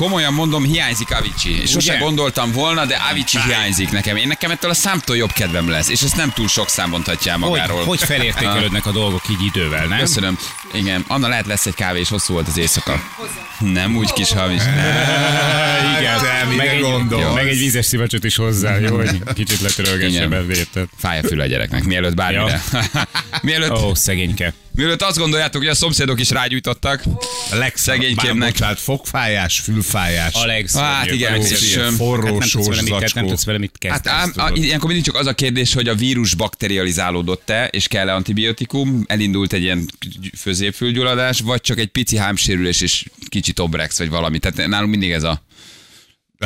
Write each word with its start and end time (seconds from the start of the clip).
Komolyan 0.00 0.32
mondom, 0.32 0.64
hiányzik 0.64 1.10
Avicii. 1.12 1.66
Sose 1.66 1.92
Ugye? 1.92 2.02
gondoltam 2.02 2.52
volna, 2.52 2.86
de 2.86 2.96
Avicii 3.10 3.40
hiányzik 3.40 3.90
nekem. 3.90 4.16
Én 4.16 4.28
nekem 4.28 4.50
ettől 4.50 4.70
a 4.70 4.74
számtól 4.74 5.16
jobb 5.16 5.32
kedvem 5.32 5.68
lesz, 5.68 5.88
és 5.88 6.02
ezt 6.02 6.16
nem 6.16 6.30
túl 6.30 6.48
sok 6.48 6.68
szám 6.68 6.90
mondhatja 6.90 7.32
el 7.32 7.38
Hogy, 7.38 7.48
magáról. 7.48 7.84
hogy 7.84 8.02
felértékelődnek 8.02 8.86
a 8.86 8.90
dolgok 8.90 9.22
így 9.30 9.42
idővel, 9.42 9.86
nem? 9.86 9.98
Köszönöm. 9.98 10.38
Igen, 10.72 11.04
Anna 11.08 11.28
lehet 11.28 11.46
lesz 11.46 11.66
egy 11.66 11.74
kávé, 11.74 12.00
és 12.00 12.08
hosszú 12.08 12.32
volt 12.32 12.48
az 12.48 12.58
éjszaka. 12.58 13.02
Nem 13.58 13.96
úgy 13.96 14.12
kis 14.12 14.32
hamis. 14.32 14.62
Igen, 15.98 16.20
meg 16.56 16.66
egy, 16.66 16.84
meg 17.34 17.48
egy 17.48 17.58
vízes 17.58 17.86
szivacsot 17.86 18.24
is 18.24 18.36
hozzá, 18.36 18.78
jó, 18.78 18.96
hogy 18.96 19.22
kicsit 19.34 19.60
letörölgesse 19.60 20.24
Igen. 20.24 20.46
be 20.46 20.54
érted? 20.54 20.86
Fáj 20.98 21.18
a 21.18 21.22
fül 21.22 21.40
a 21.40 21.46
gyereknek, 21.46 21.84
mielőtt 21.84 22.14
bármire. 22.14 22.62
mielőtt, 23.42 23.82
Ó, 23.82 23.94
szegényke. 23.94 24.54
Mielőtt 24.72 25.02
azt 25.02 25.18
gondoljátok, 25.18 25.60
hogy 25.60 25.70
a 25.70 25.74
szomszédok 25.74 26.20
is 26.20 26.30
rágyújtottak. 26.30 27.02
A 27.50 27.54
legszegénykébbnek. 27.54 28.16
Szegénykébbnek. 28.18 28.52
Bocsánat, 28.52 28.78
fogfájás, 28.78 29.58
fülfájás. 29.58 30.34
A. 30.34 30.78
Hát 30.78 31.10
igen, 31.10 31.36
Jó, 31.36 31.42
és, 31.42 31.78
forró 31.96 32.22
Hát 32.22 32.38
nem 32.38 32.48
tudsz 32.48 32.66
sós 32.66 32.80
mit, 32.80 32.86
zacskó. 32.88 33.20
nem 33.20 33.28
tudsz 33.28 33.44
vele 33.44 33.58
mit 33.58 33.72
Hát 33.80 34.02
kezdeni. 34.02 34.16
ám, 34.16 34.32
a, 34.36 34.56
ilyenkor 34.56 34.86
mindig 34.86 35.04
csak 35.04 35.14
az 35.14 35.26
a 35.26 35.34
kérdés, 35.34 35.74
hogy 35.74 35.88
a 35.88 35.94
vírus 35.94 36.34
bakterializálódott-e, 36.34 37.66
és 37.66 37.88
kell-e 37.88 38.14
antibiotikum, 38.14 39.04
elindult 39.06 39.52
egy 39.52 39.62
ilyen 39.62 39.90
középfülgyulladás, 40.42 41.40
vagy 41.40 41.60
csak 41.60 41.78
egy 41.78 41.88
pici 41.88 42.16
hámsérülés, 42.16 42.80
és 42.80 43.04
kicsit 43.28 43.58
obrex, 43.58 43.98
vagy 43.98 44.08
valami. 44.08 44.38
Tehát 44.38 44.68
nálunk 44.68 44.90
mindig 44.90 45.10
ez 45.10 45.22
a 45.22 45.42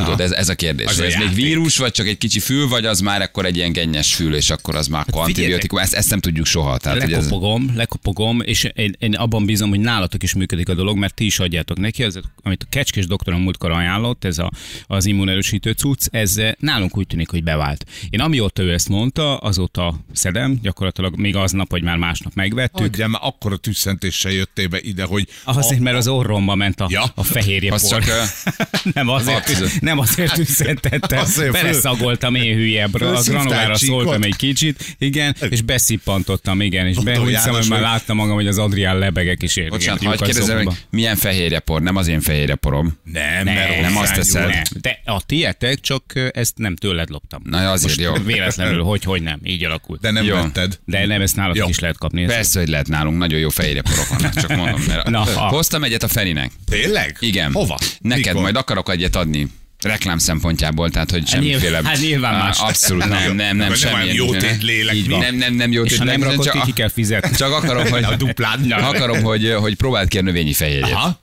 Tudod, 0.03 0.20
ez, 0.20 0.31
ez 0.31 0.48
a 0.48 0.55
kérdés. 0.55 0.87
Az 0.87 0.95
hogy 0.97 1.05
a 1.05 1.06
ez 1.09 1.14
még 1.14 1.23
játék. 1.27 1.45
vírus, 1.45 1.77
vagy 1.77 1.92
csak 1.92 2.06
egy 2.06 2.19
kicsi 2.19 2.41
fül, 2.41 2.69
vagy 2.69 2.87
az 2.87 3.00
már 3.00 3.23
akkor 3.23 3.47
egy 3.47 3.56
ilyen 3.56 3.73
gennyes 3.73 4.14
fül, 4.14 4.34
és 4.34 4.50
akkor 4.50 4.75
az 4.75 4.87
már 4.87 5.00
akkor 5.09 5.20
Hát 5.20 5.28
antibiotikum. 5.28 5.78
Ezt, 5.78 5.95
ezt 5.95 6.11
nem 6.11 6.20
tudjuk 6.20 6.47
soha. 6.47 6.78
Tehát, 6.78 7.03
hogy 7.03 7.12
ez, 7.12 7.23
lekopogom, 7.25 7.73
lekopogom, 7.77 8.41
és 8.41 8.69
én, 8.75 8.97
én 8.98 9.15
abban 9.15 9.45
bízom, 9.45 9.69
hogy 9.69 9.81
nálatok 9.81 10.22
is 10.22 10.34
működik 10.34 10.69
a 10.69 10.75
dolog, 10.75 10.97
mert 10.97 11.15
ti 11.15 11.25
is 11.25 11.39
adjátok 11.39 11.78
neki, 11.78 12.03
ez, 12.03 12.15
amit 12.42 12.62
a 12.62 12.67
kecskés 12.70 13.06
doktorom 13.06 13.41
múltkor 13.42 13.70
ajánlott, 13.70 14.25
ez 14.25 14.39
a, 14.39 14.50
az 14.87 15.06
immunerősítő 15.06 15.70
cucc, 15.72 16.06
ez 16.11 16.37
eh, 16.37 16.53
nálunk 16.59 16.97
úgy 16.97 17.06
tűnik, 17.06 17.31
hogy 17.31 17.42
bevált. 17.42 17.84
Én 18.11 18.20
amióta 18.20 18.62
ő 18.62 18.72
ezt 18.72 18.89
mondta, 18.89 19.37
azóta 19.37 19.95
szedem, 20.12 20.59
gyakorlatilag 20.62 21.17
még 21.17 21.37
aznap, 21.37 21.70
vagy 21.70 21.83
már 21.83 21.97
másnap 21.97 22.34
megvettük. 22.34 22.87
Tudjál, 22.87 23.09
már 23.09 23.20
akkora 23.25 23.56
tüsszentéssel 23.56 24.33
jöttél 24.33 24.69
be 24.69 24.81
ide, 24.81 25.05
hogy 25.05 25.28
Azért, 25.45 25.81
mert 25.81 25.97
az 25.97 26.09
orromba 26.09 26.55
ment 26.55 26.81
a, 26.81 26.87
Ja. 26.91 27.05
a 27.15 27.22
fehérje 27.22 27.72
Az 27.72 27.89
csak, 27.89 28.06
ö, 28.06 28.22
nem 28.95 29.09
azért. 29.09 29.83
Nem 29.84 29.98
azért 29.98 30.32
tüsszentettem, 30.34 31.24
föl- 31.24 31.52
beleszagoltam 31.52 32.34
én 32.34 32.54
hülyebbre, 32.56 33.08
a 33.08 33.22
granulára 33.22 33.74
szóltam 33.77 34.22
egy 34.22 34.36
kicsit, 34.36 34.96
igen, 34.98 35.36
és 35.50 35.62
beszippantottam, 35.62 36.60
igen, 36.60 36.86
és 36.86 36.96
Dr. 36.96 37.04
behúgytam, 37.04 37.54
hogy 37.54 37.68
már 37.68 37.80
láttam 37.80 38.16
magam, 38.16 38.34
hogy 38.34 38.46
az 38.46 38.58
Adrián 38.58 38.98
lebegek 38.98 39.42
is 39.42 39.56
érnek. 39.56 39.72
bocsánat, 39.72 40.02
hagyd 40.02 40.22
kérdezem, 40.22 40.64
hogy 40.64 40.74
milyen 40.91 41.16
fehérjepor? 41.16 41.82
Nem 41.82 41.96
az 41.96 42.08
én 42.08 42.20
fehérjeporom. 42.20 42.98
nem, 43.04 43.44
Nem, 43.44 43.54
mert 43.54 43.80
nem 43.80 43.96
azt 43.96 44.14
teszed. 44.14 44.48
Nem, 44.48 44.62
de 44.80 45.00
a 45.04 45.22
tietek, 45.26 45.81
csak 45.81 46.30
ezt 46.32 46.59
nem 46.59 46.76
tőled 46.76 47.09
loptam. 47.10 47.42
Na, 47.44 47.70
azért 47.70 47.98
jó. 48.00 48.12
Véletlenül, 48.25 48.82
hogy, 48.82 49.04
hogy 49.04 49.22
nem, 49.22 49.41
így 49.44 49.64
alakult. 49.64 50.00
De 50.00 50.10
nem 50.10 50.26
vetted. 50.26 50.78
De 50.84 51.06
nem, 51.06 51.20
ezt 51.20 51.36
nálatok 51.36 51.69
is 51.69 51.78
lehet 51.78 51.98
kapni. 51.98 52.22
Ez- 52.22 52.30
Persze, 52.30 52.59
hogy 52.59 52.69
lehet 52.69 52.88
nálunk, 52.88 53.19
nagyon 53.19 53.38
jó 53.38 53.48
fehérjeporok 53.48 54.09
vannak, 54.09 54.34
csak 54.34 54.56
mondom. 54.56 54.82
Mert 54.86 55.10
Na. 55.14 55.25
Hoztam 55.25 55.84
egyet 55.84 56.03
a 56.03 56.09
Ferinek. 56.09 56.50
Tényleg? 56.70 57.16
Igen. 57.20 57.53
Hova? 57.53 57.78
Neked 58.00 58.25
Mikor? 58.26 58.42
majd 58.42 58.56
akarok 58.56 58.91
egyet 58.91 59.16
adni. 59.16 59.47
Reklám 59.84 60.19
szempontjából, 60.19 60.91
tehát 60.91 61.11
hogy 61.11 61.27
semmiféle... 61.28 61.81
hát 61.84 62.00
nyilván 62.00 62.34
más. 62.39 62.59
Abszolút 62.59 63.05
nem, 63.09 63.11
nem, 63.11 63.34
nem, 63.37 63.56
nem 63.56 63.75
semmi. 63.75 64.12
jó 64.12 64.31
tét 64.37 64.62
lélek 64.62 64.95
Így 64.95 65.09
van. 65.09 65.21
Nem, 65.21 65.34
nem, 65.34 65.55
nem 65.55 65.72
jó 65.72 65.83
És 65.84 65.91
tét 65.91 65.99
ha 65.99 66.05
nem 66.05 66.15
lélek, 66.21 66.31
rakod 66.31 66.45
csak, 66.45 66.55
ki, 66.55 66.61
ki 66.67 66.72
kell 66.72 66.89
fizetni. 66.89 67.37
csak 67.37 67.53
akarom, 67.53 67.87
hogy, 67.91 68.05
A 68.05 68.17
duplán. 68.17 68.72
akarom, 68.72 69.22
hogy, 69.22 69.53
hogy 69.53 69.75
próbáld 69.77 70.09
ki 70.09 70.19
a 70.19 70.22
növényi 70.22 70.53
fehérjét. 70.53 70.93
Aha. 70.93 71.22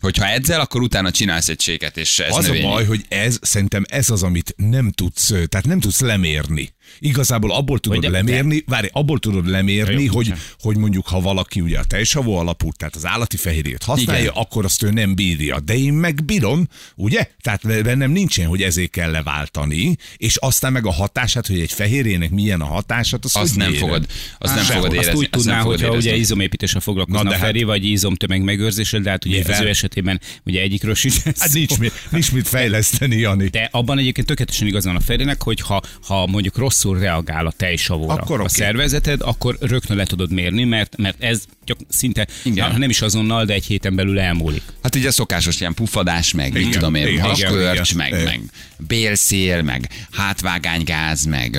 Hogyha 0.00 0.26
edzel, 0.26 0.60
akkor 0.60 0.80
utána 0.82 1.10
csinálsz 1.10 1.48
egy 1.48 1.60
séket, 1.60 1.96
és 1.96 2.18
ez 2.18 2.36
Az 2.36 2.46
növényi. 2.46 2.64
a 2.64 2.68
baj, 2.68 2.84
hogy 2.84 3.04
ez, 3.08 3.38
szerintem 3.42 3.84
ez 3.88 4.10
az, 4.10 4.22
amit 4.22 4.54
nem 4.56 4.90
tudsz, 4.90 5.26
tehát 5.26 5.66
nem 5.66 5.80
tudsz 5.80 6.00
lemérni. 6.00 6.72
Igazából 6.98 7.52
abból 7.52 7.78
tudod 7.78 8.00
de- 8.00 8.08
lemérni, 8.08 8.62
várj, 8.66 8.86
abból 8.92 9.18
tudod 9.18 9.48
lemérni, 9.48 10.02
Jó, 10.02 10.12
hogy, 10.12 10.32
hogy 10.60 10.76
mondjuk 10.76 11.06
ha 11.06 11.20
valaki 11.20 11.60
ugye 11.60 11.78
a 11.78 11.84
tejsavó 11.84 12.38
alapú, 12.38 12.70
tehát 12.72 12.96
az 12.96 13.06
állati 13.06 13.36
fehérjét 13.36 13.82
használja, 13.82 14.22
Igen. 14.22 14.34
akkor 14.34 14.64
azt 14.64 14.82
ő 14.82 14.90
nem 14.90 15.14
bírja. 15.14 15.60
De 15.60 15.74
én 15.76 15.92
meg 15.92 16.24
bírom, 16.24 16.68
ugye? 16.96 17.26
Tehát 17.40 17.82
bennem 17.82 18.10
nincsen, 18.10 18.46
hogy 18.46 18.62
ezért 18.62 18.90
kell 18.90 19.10
leváltani, 19.10 19.96
és 20.16 20.36
aztán 20.36 20.72
meg 20.72 20.86
a 20.86 20.92
hatását, 20.92 21.46
hogy 21.46 21.60
egy 21.60 21.72
fehérjének 21.72 22.30
milyen 22.30 22.60
a 22.60 22.64
hatását, 22.66 23.24
azt, 23.24 23.36
Azt 23.36 23.56
nem 23.56 23.72
fogod, 23.72 24.06
azt 24.38 24.54
nem 24.54 24.64
fogod 24.64 24.92
érezni. 24.92 25.12
úgy 25.12 25.28
azt 25.30 25.44
nem 25.44 25.54
tudná, 25.54 25.60
hogyha 25.60 25.94
ugye 25.96 26.16
izomépítéssel 26.16 26.80
foglalkozna 26.80 27.22
Na, 27.22 27.28
de 27.28 27.34
a 27.34 27.38
hát- 27.38 27.46
Feri, 27.46 27.62
vagy 27.62 27.84
izomtömeg 27.84 28.42
megőrzéssel, 28.42 29.00
de 29.00 29.10
hát 29.10 29.24
ugye 29.24 29.36
Mivel? 29.36 29.52
az 29.54 29.60
ő 29.60 29.68
esetében 29.68 30.20
ugye 30.44 30.60
egyikről 30.60 30.94
sincs 30.94 31.22
Hát 31.22 31.52
nincs, 31.52 31.78
mit, 31.78 31.92
nincs 32.10 32.32
mit 32.32 32.48
fejleszteni, 32.48 33.16
Jani. 33.16 33.48
De 33.48 33.68
abban 33.72 33.98
egyébként 33.98 34.26
tökéletesen 34.26 34.66
igaz 34.66 34.84
van 34.84 34.96
a 34.96 35.00
Ferinek, 35.00 35.42
hogy 35.42 35.60
ha, 35.60 35.80
ha 36.02 36.26
mondjuk 36.26 36.56
rosszul 36.82 36.98
reagál 36.98 37.46
a 37.46 37.50
tejsavóra 37.50 38.12
Akkor 38.12 38.40
a 38.40 38.42
oké. 38.42 38.52
szervezeted, 38.52 39.20
akkor 39.22 39.56
rögtön 39.60 39.96
le 39.96 40.04
tudod 40.04 40.32
mérni, 40.32 40.64
mert, 40.64 40.96
mert 40.96 41.22
ez 41.22 41.44
csak 41.64 41.78
szinte, 41.88 42.26
Igen. 42.42 42.70
ha 42.70 42.78
nem 42.78 42.90
is 42.90 43.00
azonnal, 43.00 43.44
de 43.44 43.52
egy 43.52 43.64
héten 43.64 43.94
belül 43.94 44.20
elmúlik. 44.20 44.62
Hát 44.82 44.94
ugye 44.94 45.08
a 45.08 45.10
szokásos 45.10 45.60
ilyen 45.60 45.74
puffadás, 45.74 46.32
meg 46.32 46.52
mit 46.52 46.60
Igen, 46.60 46.72
tudom 46.72 46.94
én, 46.94 47.06
igen, 47.06 47.24
haskörcs, 47.24 47.90
igen, 47.90 47.96
meg, 47.96 48.20
igen. 48.20 48.24
meg 48.24 48.40
bélszél, 48.76 49.62
meg 49.62 49.88
hátvágánygáz, 50.10 51.24
meg 51.24 51.58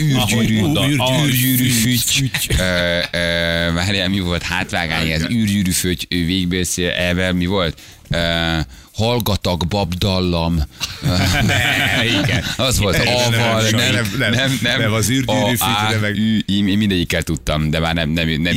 űrgyűrű, 0.00 0.62
űrgyűrű 1.24 1.68
füty, 1.68 2.30
várjál, 3.74 4.08
mi 4.08 4.20
volt, 4.20 4.42
hátvágánygáz, 4.42 5.22
űrgyűrű 5.30 5.70
füty, 5.70 6.06
végbélszél, 6.08 6.90
elvel, 6.90 7.32
mi 7.32 7.46
volt? 7.46 7.80
Ö, 8.10 8.58
hallgatag 8.92 9.66
babdallam. 9.68 10.62
Ne, 11.46 12.04
igen. 12.22 12.44
Az 12.56 12.78
volt, 12.78 12.96
aval, 12.96 13.62
nem, 13.62 13.92
nem, 13.92 13.92
nem, 14.18 14.32
nem, 14.32 14.58
nem, 14.62 14.78
nem, 14.78 14.92
az 14.92 15.08
de 15.90 15.98
meg- 16.00 16.76
mindegyikkel 16.76 17.22
tudtam, 17.22 17.70
de 17.70 17.78
már 17.78 17.94
nem, 17.94 18.10
nem, 18.10 18.28
nem, 18.28 18.56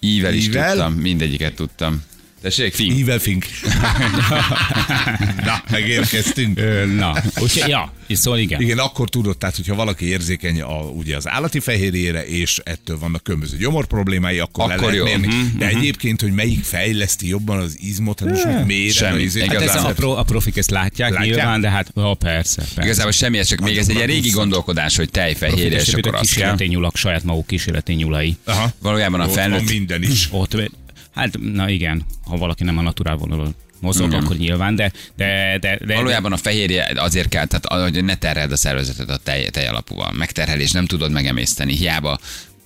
Ível 0.00 0.34
is 0.34 0.48
tudtam, 0.48 0.92
mindegyiket 0.92 1.54
tudtam. 1.54 2.02
Tessék, 2.42 2.74
fink. 2.74 2.98
Ível 2.98 3.18
fink. 3.18 3.44
Na, 5.44 5.62
megérkeztünk. 5.70 6.60
Na, 6.96 7.12
úgyhogy, 7.40 7.68
ja, 7.70 7.92
és 8.06 8.18
szóval 8.18 8.38
igen. 8.38 8.60
Igen, 8.60 8.78
akkor 8.78 9.08
tudod, 9.08 9.38
tehát 9.38 9.56
hogyha 9.56 9.74
valaki 9.74 10.04
érzékeny 10.04 10.60
a, 10.60 10.80
ugye 10.80 11.16
az 11.16 11.28
állati 11.28 11.60
fehérjére, 11.60 12.26
és 12.26 12.60
ettől 12.64 12.98
vannak 12.98 13.22
különböző 13.22 13.56
gyomor 13.56 13.86
problémái, 13.86 14.38
akkor, 14.38 14.68
le 14.68 14.74
Akkor 14.74 14.92
lehet 14.92 14.98
jó. 14.98 15.04
mérni. 15.04 15.26
Mhm, 15.26 15.58
De 15.58 15.68
egyébként, 15.68 16.20
hogy 16.20 16.32
melyik 16.32 16.64
fejleszti 16.64 17.28
jobban 17.28 17.58
az 17.58 17.76
izmot, 17.80 18.20
hát 18.20 18.28
most 18.28 18.46
mit 18.46 18.66
méred 18.66 18.92
Semmi. 18.92 19.28
Hát 19.46 19.60
ez 19.60 19.74
a, 19.84 19.92
pro, 19.92 20.10
a 20.10 20.22
profik 20.22 20.56
ezt 20.56 20.70
látják, 20.70 21.10
Látják? 21.10 21.34
nyilván, 21.36 21.60
de 21.60 21.70
hát 21.70 21.90
ha, 21.94 22.14
persze, 22.14 22.56
persze. 22.60 22.82
Igazából 22.82 23.12
semmi, 23.12 23.38
ez 23.38 23.46
csak 23.48 23.60
még 23.60 23.76
ez 23.76 23.88
egy 23.88 24.04
régi 24.04 24.30
gondolkodás, 24.30 24.96
hogy 24.96 25.10
tejfehérje, 25.10 25.80
és 25.80 25.88
akkor 25.94 26.04
azt 26.04 26.12
kell. 26.12 26.20
kísérleti 26.20 26.66
nyulak, 26.66 26.96
saját 26.96 27.24
maguk 27.24 27.46
kísérleti 27.46 27.92
nyulai. 27.92 28.36
Aha. 28.44 28.72
Valójában 28.78 29.20
a 29.20 29.28
felnőtt, 29.28 29.70
minden 29.70 30.02
is. 30.02 30.28
Ott, 30.30 30.70
hát, 31.20 31.38
na 31.40 31.68
igen, 31.68 32.04
ha 32.24 32.36
valaki 32.36 32.64
nem 32.64 32.78
a 32.78 32.82
naturál 32.82 33.16
vonalon 33.16 33.54
mozog, 33.80 34.06
Igen. 34.08 34.22
akkor 34.22 34.36
nyilván, 34.36 34.74
de, 34.74 34.92
de, 35.16 35.58
de, 35.60 35.78
de 35.86 35.94
valójában 35.94 36.32
a 36.32 36.36
fehérje 36.36 36.92
azért 36.96 37.28
kell, 37.28 37.46
tehát 37.46 37.82
hogy 37.82 38.04
ne 38.04 38.14
terheld 38.14 38.52
a 38.52 38.56
szervezetet 38.56 39.10
a 39.10 39.16
tej, 39.16 39.48
tej 39.50 39.66
alapúval. 39.66 40.12
Megterhelés, 40.12 40.70
nem 40.70 40.86
tudod 40.86 41.10
megemészteni, 41.10 41.76
hiába 41.76 42.18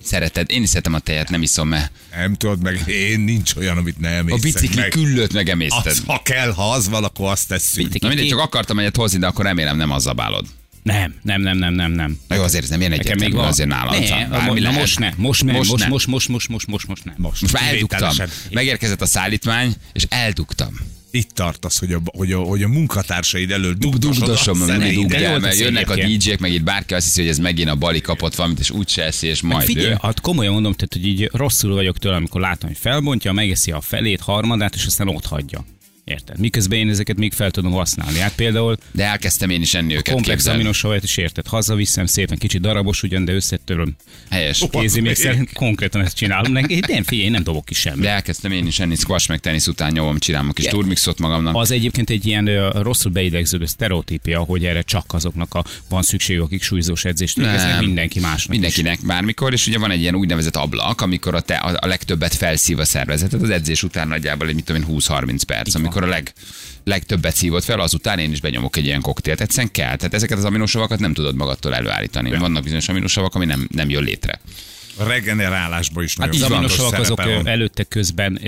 szereted. 0.03 0.51
Én 0.51 0.61
is 0.61 0.69
szeretem 0.69 0.93
a 0.93 0.99
tejet, 0.99 1.29
nem 1.29 1.41
iszom, 1.41 1.67
mert 1.67 1.91
Nem 2.15 2.33
tudod 2.33 2.61
meg, 2.61 2.83
én 2.87 3.19
nincs 3.19 3.55
olyan, 3.55 3.77
amit 3.77 3.99
nem 3.99 4.25
a 4.25 4.35
észek 4.35 4.41
bicikli 4.41 4.79
meg. 4.79 4.89
küllőt 4.89 5.33
megemészted. 5.33 5.91
Az, 5.91 6.03
ha 6.05 6.21
kell, 6.23 6.51
ha 6.51 6.71
az 6.71 6.89
van, 6.89 7.03
akkor 7.03 7.29
azt 7.29 7.47
tesszük. 7.47 7.99
Na 7.99 8.07
mindegy, 8.07 8.27
csak 8.27 8.39
akartam 8.39 8.79
egyet 8.79 8.95
hozni, 8.95 9.19
de 9.19 9.27
akkor 9.27 9.45
remélem 9.45 9.77
nem 9.77 9.91
az 9.91 10.03
zabálod. 10.03 10.45
Nem, 10.85 11.15
nem, 11.21 11.41
nem, 11.41 11.57
nem, 11.57 11.73
nem, 11.73 11.91
nem. 11.91 12.19
Na 12.27 12.35
jó, 12.35 12.41
azért 12.41 12.63
ez 12.63 12.69
nem 12.69 12.79
ilyen 12.79 12.91
Nekem 12.91 13.05
még 13.05 13.13
egyértelmű, 13.15 13.35
van. 13.35 13.47
azért 13.47 13.69
nálam. 13.69 14.03
Ne, 14.03 14.27
bármi 14.27 14.59
na 14.59 14.71
most 14.71 14.99
ne, 14.99 15.11
most 15.17 15.43
ne, 15.43 15.51
most, 15.51 15.75
ne. 15.75 15.87
most, 15.87 16.07
most, 16.07 16.27
most, 16.27 16.49
most, 16.49 16.67
most, 16.67 16.87
most 16.87 17.03
ne. 17.03 17.13
Most, 17.17 17.41
Most 17.41 17.53
már 17.53 17.73
eldugtam. 17.73 18.15
Megérkezett 18.51 19.01
a 19.01 19.05
szállítmány, 19.05 19.73
és 19.93 20.05
eldugtam. 20.09 20.79
Itt 21.11 21.29
tartasz, 21.29 21.79
hogy 21.79 21.93
a, 21.93 22.01
hogy 22.05 22.31
a, 22.31 22.39
hogy 22.39 22.63
a 22.63 22.67
munkatársaid 22.67 23.51
elől 23.51 23.73
dugdosod 23.73 24.23
Dugdosom, 24.23 24.61
a 24.61 24.65
volt 24.65 25.41
mert 25.41 25.59
jönnek 25.59 25.89
a. 25.89 25.95
DJ-k, 25.95 26.39
meg 26.39 26.53
itt 26.53 26.63
bárki 26.63 26.93
azt 26.93 27.05
hiszi, 27.05 27.21
hogy 27.21 27.29
ez 27.29 27.37
megint 27.37 27.69
a 27.69 27.75
Bali 27.75 28.01
kapott 28.01 28.35
valamit, 28.35 28.59
és 28.59 28.69
úgy 28.69 28.93
eszi, 28.95 29.27
és 29.27 29.41
majd 29.41 29.65
Figyelj, 29.65 29.87
ő. 29.87 29.97
hát 30.01 30.19
komolyan 30.19 30.53
mondom, 30.53 30.73
tehát, 30.73 30.93
hogy 30.93 31.07
így 31.07 31.29
rosszul 31.33 31.73
vagyok 31.73 31.97
tőle, 31.97 32.15
amikor 32.15 32.41
látom, 32.41 32.69
hogy 32.69 32.77
felbontja, 32.77 33.31
megeszi 33.31 33.71
a 33.71 33.81
felét, 33.81 34.21
harmadát, 34.21 34.75
és 34.75 34.85
aztán 34.85 35.07
ott 35.07 35.25
hagyja. 35.25 35.65
Érted? 36.05 36.39
Miközben 36.39 36.79
én 36.79 36.89
ezeket 36.89 37.17
még 37.17 37.33
fel 37.33 37.51
tudom 37.51 37.71
használni. 37.71 38.19
Hát 38.19 38.35
például 38.35 38.77
De 38.91 39.05
elkezdtem 39.05 39.49
én 39.49 39.61
is 39.61 39.73
enni 39.73 39.93
őket, 39.93 40.13
komplex 40.13 40.35
képzeld. 40.37 40.55
aminosavajt 40.55 41.03
is 41.03 41.17
érted. 41.17 41.47
Hazaviszem 41.47 42.05
szépen, 42.05 42.37
kicsit 42.37 42.61
darabos 42.61 43.03
ugyan, 43.03 43.25
de 43.25 43.33
összetöröm. 43.33 43.95
Helyes. 44.29 44.63
Kézi 44.71 45.01
még 45.01 45.15
szerint 45.15 45.53
konkrétan 45.53 46.01
ezt 46.01 46.15
csinálom. 46.15 46.51
Neki, 46.51 46.79
nem 46.87 47.03
figyelj, 47.03 47.25
én 47.25 47.31
nem 47.31 47.43
dobok 47.43 47.65
ki 47.65 47.73
semmit. 47.73 48.01
De 48.01 48.09
elkezdtem 48.09 48.51
én 48.51 48.67
is 48.67 48.79
enni 48.79 48.95
squash 48.95 49.29
meg 49.29 49.39
tenisz 49.39 49.67
után 49.67 49.91
nyomom, 49.91 50.19
csinálom 50.19 50.49
a 50.49 50.53
kis 50.53 50.65
turmixot 50.65 51.19
magamnak. 51.19 51.55
Az 51.55 51.71
egyébként 51.71 52.09
egy 52.09 52.25
ilyen 52.25 52.47
ö, 52.47 52.69
rosszul 52.81 53.11
beidegződő 53.11 53.65
sztereotípia, 53.65 54.39
hogy 54.39 54.65
erre 54.65 54.81
csak 54.81 55.05
azoknak 55.13 55.53
a, 55.53 55.63
van 55.89 56.01
szükség, 56.01 56.39
akik 56.39 56.61
súlyzós 56.61 57.05
edzést 57.05 57.35
végeznek, 57.35 57.71
Nem. 57.71 57.85
mindenki 57.85 58.19
másnak. 58.19 58.51
Mindenkinek 58.51 58.99
bármikor, 59.05 59.53
és 59.53 59.67
ugye 59.67 59.77
van 59.77 59.91
egy 59.91 60.01
ilyen 60.01 60.15
úgynevezett 60.15 60.55
ablak, 60.55 61.01
amikor 61.01 61.35
a, 61.35 61.41
te, 61.41 61.55
a, 61.55 61.77
a 61.81 61.87
legtöbbet 61.87 62.33
felszív 62.33 62.79
a 62.79 62.85
szervezetet, 62.85 63.41
az 63.41 63.49
edzés 63.49 63.83
után 63.83 64.07
nagyjából 64.07 64.47
egy 64.47 64.55
mit 64.55 64.63
tudom 64.65 64.81
én, 64.81 64.87
20-30 64.97 65.41
perc, 65.47 65.75
amikor 65.75 65.94
a 66.03 66.07
leg, 66.07 66.33
legtöbbet 66.83 67.35
szívott 67.35 67.63
fel, 67.63 67.79
azután 67.79 68.19
én 68.19 68.31
is 68.31 68.41
benyomok 68.41 68.77
egy 68.77 68.85
ilyen 68.85 69.01
koktélt. 69.01 69.41
Egyszerűen 69.41 69.71
kell. 69.71 69.95
Tehát 69.95 70.13
ezeket 70.13 70.37
az 70.37 70.45
aminosavakat 70.45 70.99
nem 70.99 71.13
tudod 71.13 71.35
magadtól 71.35 71.75
előállítani. 71.75 72.37
Vannak 72.37 72.63
bizonyos 72.63 72.89
aminosavak, 72.89 73.35
ami 73.35 73.45
nem, 73.45 73.67
nem 73.71 73.89
jön 73.89 74.03
létre. 74.03 74.39
A 74.97 75.03
regenerálásban 75.03 76.03
is 76.03 76.15
nagyon 76.15 76.33
Hát 76.33 76.43
az 76.43 76.47
fontos 76.49 76.77
aminosavak 76.77 76.99
azok 76.99 77.23
van. 77.23 77.47
előtte 77.47 77.83
közben 77.83 78.39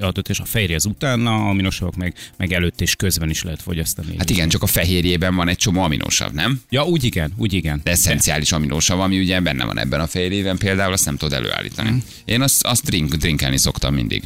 adott, 0.00 0.28
és 0.28 0.38
a 0.38 0.44
fehérje 0.44 0.76
az 0.76 0.84
utána, 0.84 1.48
aminosavak 1.48 1.96
meg, 1.96 2.14
meg 2.36 2.52
előtt 2.52 2.80
és 2.80 2.94
közben 2.96 3.30
is 3.30 3.42
lehet 3.42 3.62
fogyasztani. 3.62 4.14
Hát 4.18 4.30
igen, 4.30 4.48
csak 4.48 4.62
a 4.62 4.66
fehérjében 4.66 5.34
van 5.34 5.48
egy 5.48 5.56
csomó 5.56 5.82
aminosav, 5.82 6.32
nem? 6.32 6.60
Ja, 6.70 6.84
úgy 6.84 7.04
igen, 7.04 7.32
úgy 7.36 7.52
igen. 7.52 7.80
De 7.84 7.90
eszenciális 7.90 8.52
aminosav, 8.52 9.00
ami 9.00 9.18
ugye 9.18 9.40
benne 9.40 9.64
van 9.64 9.78
ebben 9.78 10.00
a 10.00 10.06
fehérjében, 10.06 10.56
például 10.58 10.92
azt 10.92 11.04
nem 11.04 11.16
tudod 11.16 11.34
előállítani. 11.34 11.88
Mhm. 11.90 11.98
Én 12.24 12.40
azt, 12.40 12.64
azt 12.64 12.84
drink, 12.84 13.14
drinkelni 13.14 13.58
szoktam 13.58 13.94
mindig. 13.94 14.22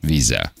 Vízzel. 0.00 0.52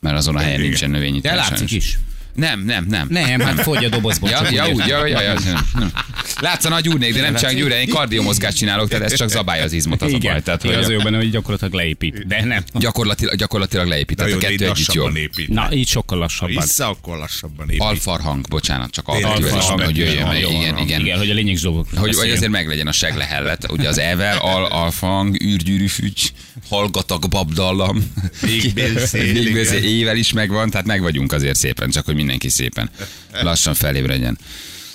Mert 0.00 0.16
azon 0.16 0.36
a 0.36 0.38
helyen 0.38 0.54
Igen. 0.54 0.68
nincsen 0.68 0.90
növényi 0.90 1.20
De 1.20 1.34
látszik 1.34 1.70
is. 1.70 1.98
Nem, 2.38 2.60
nem, 2.60 2.86
nem. 2.88 3.06
Nem, 3.10 3.40
hát 3.40 3.60
fogy 3.60 3.84
a 3.84 3.88
dobozból. 3.88 4.30
Ja, 4.30 4.50
ja, 4.50 4.68
úgy 4.68 4.86
ja, 4.86 5.06
ja, 5.06 5.20
ja, 5.20 5.34
nem, 5.44 5.66
nem. 5.74 5.92
Látszana 6.40 6.80
gyúrnék, 6.80 7.14
de 7.14 7.20
nem 7.20 7.34
csak 7.34 7.52
gyúrni, 7.52 7.74
én 7.74 7.88
kardiomozgást 7.88 8.56
csinálok, 8.56 8.88
tehát 8.88 9.04
ez 9.04 9.14
csak 9.14 9.28
zabálja 9.28 9.64
az 9.64 9.72
izmot, 9.72 10.02
az 10.02 10.12
a 10.12 10.16
Igen, 10.16 10.32
baj. 10.32 10.42
Tehát, 10.42 10.64
igen, 10.64 10.78
az 10.78 10.84
hogy 10.84 10.94
jó 10.94 11.00
benne, 11.00 11.16
hogy 11.16 11.30
gyakorlatilag 11.30 11.72
leépít. 11.72 12.26
De 12.26 12.44
nem. 12.44 12.62
gyakorlatilag, 12.74 13.34
gyakorlatilag 13.34 13.86
leépít, 13.86 14.16
tehát 14.16 14.32
jó, 14.32 14.38
a 14.38 14.40
kettő 14.40 14.68
együtt 14.68 14.92
jó. 14.92 15.08
épít. 15.08 15.48
Na, 15.48 15.72
így 15.72 15.88
sokkal 15.88 16.18
lassabban. 16.18 16.62
Vissza, 16.62 16.88
akkor 16.88 17.18
lassabban 17.18 17.68
épít. 17.68 17.80
Alfarhang, 17.80 18.48
bocsánat, 18.48 18.90
csak 18.90 19.08
alfarhang, 19.08 19.80
hogy 19.80 19.96
jöjjön 19.96 20.34
igen, 20.34 20.78
igen. 20.78 21.00
Igen, 21.00 21.18
hogy 21.18 21.30
a 21.30 21.34
lényeg. 21.34 21.58
Hogy, 21.96 22.16
hogy 22.16 22.30
azért 22.30 22.50
meglegyen 22.50 22.86
a 22.86 22.92
seglehellet. 22.92 23.70
Ugye 23.70 23.88
az 23.88 23.98
evel, 23.98 24.38
al, 24.38 24.64
alfang, 24.64 25.42
űrgyűrű 25.42 25.86
fügy, 25.86 26.32
hallgatak 26.68 27.28
babdallam. 27.28 28.12
Végbélszél 28.42 29.36
igen. 29.36 29.82
ével 29.82 30.16
is 30.16 30.32
megvan, 30.32 30.70
tehát 30.70 30.86
meg 30.86 31.02
vagyunk 31.02 31.32
azért 31.32 31.56
szépen, 31.56 31.90
csak 31.90 32.04
hogy 32.04 32.14
mindenki 32.28 32.48
szépen 32.48 32.90
lassan 33.42 33.74
felébredjen. 33.74 34.38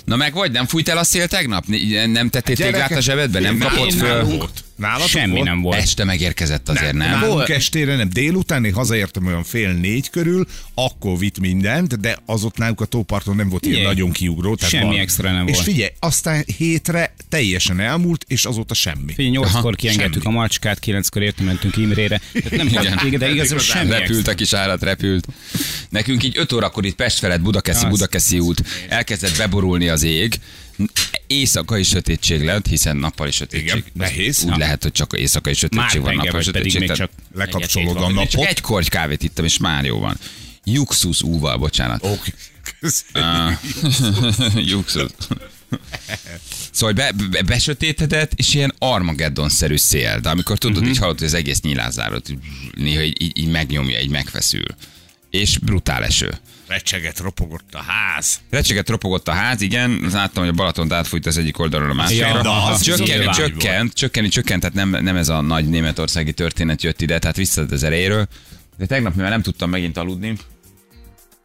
Na 0.04 0.16
meg 0.16 0.32
vagy, 0.32 0.50
nem 0.50 0.66
fújt 0.66 0.88
el 0.88 0.98
a 0.98 1.04
szél 1.04 1.28
tegnap? 1.28 1.64
Nem 2.06 2.28
tettél 2.28 2.56
téglát 2.56 2.90
a 2.90 3.00
zsebedbe? 3.00 3.40
Nem 3.40 3.58
kapott 3.58 3.94
nálunk 3.94 4.28
föl? 4.28 4.36
volt. 4.36 4.64
Nálatok 4.76 5.08
Semmi 5.08 5.32
volt? 5.32 5.44
nem 5.44 5.60
volt. 5.60 5.78
Este 5.78 6.04
megérkezett 6.04 6.68
azért, 6.68 6.92
nem? 6.92 7.20
Nálunk 7.20 7.48
estére 7.48 7.96
nem. 7.96 8.08
Délután 8.08 8.64
én 8.64 8.72
hazaértem 8.72 9.26
olyan 9.26 9.44
fél 9.44 9.72
négy 9.72 10.10
körül, 10.10 10.46
akkor 10.74 11.18
vitt 11.18 11.38
mindent, 11.38 12.00
de 12.00 12.18
az 12.26 12.44
ott 12.44 12.56
náluk 12.56 12.80
a 12.80 12.84
tóparton 12.84 13.36
nem 13.36 13.48
volt 13.48 13.66
ilyen 13.66 13.82
nagyon 13.82 14.12
kiugró. 14.12 14.54
Tehát 14.54 14.72
semmi 14.72 14.84
van. 14.84 14.98
extra 14.98 15.32
nem 15.32 15.46
és 15.46 15.54
volt. 15.54 15.66
figyelj, 15.66 15.90
aztán 16.00 16.44
hétre 16.56 17.14
teljesen 17.28 17.80
elmúlt, 17.80 18.24
és 18.28 18.44
azóta 18.44 18.74
semmi. 18.74 19.12
Figyelj, 19.12 19.28
nyolckor 19.30 19.76
kiengedtük 19.76 20.22
semmi. 20.22 20.36
a 20.36 20.38
macskát, 20.38 20.78
kilenckor 20.78 21.22
értünk, 21.22 21.48
mentünk 21.48 21.76
Imrére. 21.76 22.20
Tehát 22.32 22.50
nem, 22.50 22.66
Igen. 23.04 23.18
de 23.18 23.30
igazából 23.30 23.62
semmi 23.64 23.90
Repült 23.90 24.28
a 24.28 24.34
kis 24.34 24.52
állat, 24.52 24.82
repült. 24.82 25.26
Nekünk 25.88 26.24
így 26.24 26.38
5 26.38 26.52
órakor 26.52 26.84
itt 26.84 26.94
Pest 26.94 27.18
felett 27.18 27.40
Budakeszi. 27.40 27.86
Budakeszi 27.86 28.38
út 28.38 28.62
elkezdett 28.88 29.36
beborulni 29.36 29.88
az 29.88 30.02
ég. 30.02 30.38
Éjszakai 31.26 31.82
sötétség 31.82 32.42
lett, 32.42 32.66
hiszen 32.66 32.96
nappali 32.96 33.30
sötétség. 33.30 33.66
Igen, 33.66 33.84
nehéz. 33.92 34.42
Úgy 34.42 34.50
Na. 34.50 34.56
lehet, 34.56 34.82
hogy 34.82 34.92
csak 34.92 35.12
éjszakai 35.18 35.54
sötétség 35.54 36.00
van, 36.00 36.14
Már 36.14 36.24
nappali 36.24 36.44
vagy, 36.44 36.52
pedig 36.52 36.72
sötétség. 36.72 36.80
még 36.80 36.96
tehát 36.96 37.10
csak 37.10 37.38
lekapcsolod 37.38 37.96
a 37.96 38.00
van. 38.00 38.14
Csak 38.14 38.32
napot. 38.32 38.48
egy 38.48 38.60
korty 38.60 38.88
kávét 38.88 39.22
ittam, 39.22 39.44
és 39.44 39.58
már 39.58 39.84
jó 39.84 39.98
van. 39.98 40.18
Juxus 40.64 41.22
úval, 41.22 41.56
bocsánat. 41.56 42.04
Oké. 42.04 42.32
Ah. 43.12 43.52
Juxus. 44.70 45.10
Szóval 46.70 46.94
be, 46.94 47.12
be, 47.30 47.42
besötétedett, 47.42 48.32
és 48.34 48.54
ilyen 48.54 48.74
Armageddon-szerű 48.78 49.76
szél, 49.76 50.20
de 50.20 50.28
amikor 50.28 50.58
tudod, 50.58 50.76
uh-huh. 50.76 50.92
így 50.92 50.98
hallod, 50.98 51.18
hogy 51.18 51.26
az 51.26 51.34
egész 51.34 51.60
nyilázárat 51.60 52.30
néha 52.74 53.02
így, 53.02 53.22
így, 53.22 53.38
így 53.38 53.48
megnyomja, 53.48 54.00
így 54.00 54.10
megfeszül. 54.10 54.66
És 55.30 55.58
brutál 55.58 56.04
eső. 56.04 56.38
Recseget, 56.66 57.18
ropogott 57.18 57.74
a 57.74 57.82
ház. 57.82 58.40
Recseget 58.50 58.88
ropogott 58.88 59.28
a 59.28 59.32
ház, 59.32 59.60
igen, 59.60 60.00
az 60.04 60.12
láttam, 60.12 60.42
hogy 60.42 60.52
a 60.52 60.56
Balatont 60.56 60.92
átfújt 60.92 61.26
az 61.26 61.38
egyik 61.38 61.58
oldalról 61.58 61.90
a 61.90 61.94
másikra. 61.94 62.26
Ja, 62.26 62.42
na, 62.42 62.64
az 62.64 62.80
csökkent, 62.80 63.08
nyilván 63.08 63.34
csökkent, 63.34 63.92
csökkent, 63.92 64.30
csökkent, 64.30 64.60
tehát 64.60 64.74
nem, 64.74 65.02
nem 65.04 65.16
ez 65.16 65.28
a 65.28 65.40
nagy 65.40 65.68
németországi 65.68 66.32
történet 66.32 66.82
jött 66.82 67.00
ide, 67.00 67.18
tehát 67.18 67.36
vissza 67.36 67.64
az 67.70 67.82
erejéről. 67.82 68.28
De 68.78 68.86
tegnap, 68.86 69.14
mivel 69.14 69.30
nem 69.30 69.42
tudtam 69.42 69.70
megint 69.70 69.96
aludni, 69.96 70.36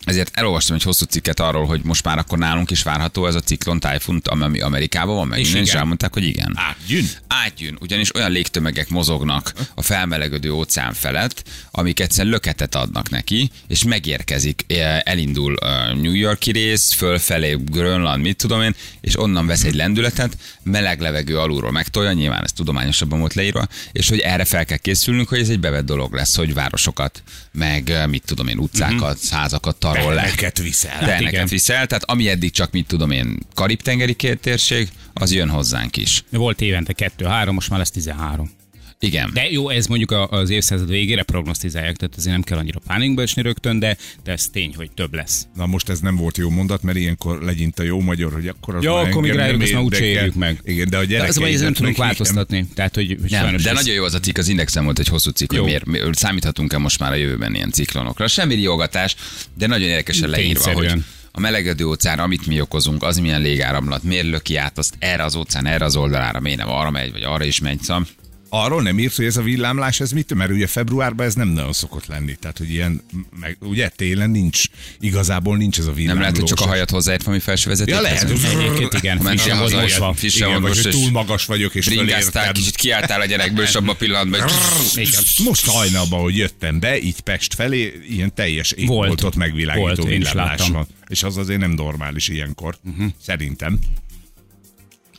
ezért 0.10 0.32
elolvastam 0.34 0.76
egy 0.76 0.84
hosszú 0.84 1.06
cikket 1.06 1.40
arról, 1.40 1.66
hogy 1.66 1.82
most 1.84 2.04
már 2.04 2.18
akkor 2.18 2.38
nálunk 2.38 2.72
is 2.72 2.84
várható 2.84 3.28
ez 3.28 3.36
a 3.36 3.40
ciklon 3.40 3.80
tájfun, 3.80 4.22
ami 4.24 4.60
Amerikában 4.60 5.16
van, 5.16 5.28
meg 5.28 5.40
És 5.40 5.54
igen. 5.54 5.78
elmondták, 5.78 6.14
hogy 6.14 6.24
igen. 6.24 6.54
Átjön. 6.56 7.06
Átjön, 7.28 7.78
ugyanis 7.82 8.16
olyan 8.16 8.32
légtömegek 8.32 8.90
mozognak 8.90 9.54
a 9.76 9.82
felmelegedő 9.82 10.52
óceán 10.52 10.94
felett, 10.94 11.44
amik 11.72 12.00
egyszerűen 12.00 12.34
löketet 12.34 12.76
adnak 12.76 13.10
neki, 13.10 13.52
és 13.68 13.84
megérkezik, 13.84 14.66
eh, 14.68 15.00
elindul 15.04 15.56
a 15.56 15.94
New 15.94 16.14
Yorki 16.14 16.52
rész, 16.52 16.92
fölfelé 16.94 17.58
Grönland, 17.66 18.22
mit 18.22 18.38
tudom 18.38 18.62
én, 18.62 18.76
és 19.02 19.20
onnan 19.20 19.48
vesz 19.48 19.64
egy 19.64 19.76
lendületet, 19.76 20.38
meleg 20.64 21.00
levegő 21.00 21.38
alulról 21.38 21.72
megtolja, 21.72 22.12
nyilván 22.12 22.44
ez 22.44 22.52
tudományosabban 22.52 23.20
volt 23.20 23.34
leírva, 23.34 23.68
és 23.92 24.10
hogy 24.10 24.20
erre 24.20 24.46
fel 24.46 24.66
kell 24.66 24.78
készülnünk, 24.78 25.30
hogy 25.30 25.40
ez 25.40 25.50
egy 25.50 25.60
bevett 25.60 25.86
dolog 25.86 26.14
lesz, 26.14 26.36
hogy 26.36 26.54
városokat, 26.54 27.24
meg 27.52 27.90
eh, 27.90 28.08
mit 28.08 28.24
tudom 28.26 28.48
én, 28.48 28.58
utcákat, 28.58 29.20
házakat 29.30 29.76
tarol 30.00 30.14
le. 30.14 30.22
Teheneket 30.22 30.58
viszel. 30.58 31.00
Teheneket 31.00 31.32
igen. 31.32 31.48
viszel, 31.48 31.88
tehát 31.88 32.04
ami 32.04 32.30
eddig 32.30 32.52
csak, 32.52 32.72
mit 32.72 32.88
tudom 32.88 33.12
én, 33.12 33.38
karib-tengeri 33.54 34.16
térség, 34.42 34.90
az 35.14 35.34
jön 35.34 35.50
hozzánk 35.50 35.98
is. 35.98 36.24
Volt 36.32 36.62
évente 36.62 36.94
kettő-három, 36.94 37.54
most 37.54 37.70
már 37.70 37.80
lesz 37.80 37.92
13. 37.92 38.52
Igen. 39.02 39.30
De 39.34 39.50
jó, 39.52 39.70
ez 39.70 39.88
mondjuk 39.88 40.12
a- 40.12 40.28
az 40.30 40.50
évszázad 40.50 40.90
végére 40.90 41.24
prognosztizálják, 41.24 41.96
tehát 41.96 42.16
azért 42.18 42.34
nem 42.34 42.42
kell 42.44 42.58
annyira 42.58 42.80
pánikba 42.88 43.22
esni 43.22 43.42
rögtön, 43.42 43.80
de, 43.80 43.98
de 44.24 44.32
ez 44.32 44.48
tény, 44.48 44.74
hogy 44.76 44.92
több 44.92 45.14
lesz. 45.14 45.48
Na 45.56 45.66
most 45.66 45.90
ez 45.90 46.00
nem 46.00 46.16
volt 46.16 46.38
jó 46.38 46.50
mondat, 46.50 46.84
mert 46.84 46.98
ilyenkor 46.98 47.42
legyint 47.42 47.80
a 47.80 47.84
jó 47.84 48.00
magyar, 48.00 48.34
hogy 48.34 48.48
akkor 48.48 48.76
az 48.76 48.84
Jó, 48.84 48.96
már 48.96 49.08
akkor 49.08 49.22
még 49.22 49.34
nem 49.34 49.60
azt 49.62 49.72
már 49.74 49.82
úgyse 49.84 50.04
érjük 50.06 50.34
meg. 50.36 50.60
Igen, 50.64 50.90
de 50.90 50.98
a 50.98 51.00
De 51.00 51.06
gyerekek. 51.06 51.30
az, 51.30 51.42
ez 51.54 51.62
nem 51.62 51.74
tudunk 51.74 51.98
változtatni. 51.98 52.68
Tehát, 52.76 52.96
hogy 52.96 53.18
Nem, 53.30 53.56
de 53.56 53.70
ez- 53.70 53.76
nagyon 53.76 53.96
jó 53.96 54.04
az 54.04 54.14
a 54.14 54.20
cikk, 54.20 54.38
az 54.38 54.48
Indexen 54.48 54.84
volt 54.84 55.00
egy 55.00 55.08
hosszú 55.08 55.30
cikk, 55.32 55.50
hogy 55.50 55.58
Jó. 55.60 55.66
miért, 55.66 55.86
miért 55.86 56.16
számíthatunk-e 56.16 56.78
most 56.78 57.00
már 57.00 57.12
a 57.12 57.16
jövőben 57.16 57.56
ilyen 57.56 57.72
ciklonokra. 57.72 58.28
Semmi 58.28 58.56
riogatás, 58.56 59.16
de 59.58 59.68
nagyon 59.68 59.88
érdekesen 59.88 60.30
leírva, 60.30 60.72
hogy 60.74 60.92
a 61.32 61.40
melegedő 61.40 61.86
óceán, 61.86 62.20
amit 62.20 62.48
mi 62.48 62.62
okozunk, 62.62 63.04
az 63.04 63.18
milyen 63.18 63.42
légáramlat, 63.42 64.04
miért 64.04 64.26
löki 64.28 64.56
át 64.56 64.78
azt 64.78 64.96
erre 65.00 65.24
az 65.24 65.36
óceán, 65.36 65.66
erre 65.66 65.86
az 65.86 65.96
oldalára, 65.96 66.40
miért 66.40 66.58
nem 66.58 66.70
arra 66.70 66.90
megy, 66.90 67.12
vagy 67.12 67.24
arra 67.24 67.44
is 67.44 67.60
megy. 67.60 67.82
Szóval 67.82 68.08
Arról 68.50 68.82
nem 68.82 69.00
írt, 69.00 69.16
hogy 69.16 69.26
ez 69.26 69.38
a 69.38 69.42
villámlás, 69.42 70.00
ez 70.00 70.12
mit? 70.12 70.34
Mert 70.34 70.52
ugye 70.52 70.68
februárban 70.68 71.26
ez 71.26 71.34
nem 71.34 71.48
nagyon 71.48 71.74
szokott 71.74 72.06
lenni. 72.06 72.36
Tehát, 72.36 72.58
hogy 72.58 72.70
ilyen, 72.72 73.02
meg, 73.40 73.58
ugye 73.60 73.90
télen 73.90 74.30
nincs, 74.30 74.64
igazából 75.00 75.58
nincs 75.58 75.80
ez 75.80 75.86
a 75.86 75.92
villámlós. 75.92 76.14
nem 76.14 76.20
lehet, 76.22 76.38
hogy 76.38 76.58
csak 76.58 76.60
a 76.60 76.70
hajat 76.70 76.90
hozzáért 76.90 77.24
valami 77.24 77.42
felső 77.42 77.70
vezeték. 77.70 77.94
Ja, 77.94 78.02
lehet. 78.02 78.30
Egyébként 78.30 78.94
igen, 78.94 79.20
frissen 79.20 79.58
mosva. 79.58 80.14
frissen 80.14 80.48
Igen, 80.48 80.62
vagy 80.62 80.82
hogy 80.82 80.92
túl 80.92 81.12
magas 81.12 81.46
vagyok, 81.46 81.76
és 81.76 81.86
fölértem. 81.86 82.54
kicsit 82.54 82.76
kiálltál 82.76 83.22
a 83.22 83.26
gyerekből, 83.26 83.66
és 83.66 83.76
abban 83.76 83.90
a 83.90 83.94
pillanatban, 83.94 84.42
hogy. 84.42 84.52
Most 85.44 85.66
hajnalban, 85.66 86.22
hogy 86.22 86.38
jöttem 86.38 86.80
be, 86.80 87.00
így 87.02 87.20
Pest 87.20 87.54
felé, 87.54 88.02
ilyen 88.10 88.34
teljes 88.34 88.72
ég 88.72 88.88
Volt. 88.88 89.08
volt 89.08 89.24
ott 89.24 89.36
megvilágító 89.36 90.06
villámlás 90.06 90.68
van. 90.70 90.88
És 91.08 91.24
az 91.24 91.38
azért 91.38 91.60
nem 91.60 91.72
normális 91.72 92.28
ilyenkor. 92.28 92.78
Szerintem. 93.26 93.80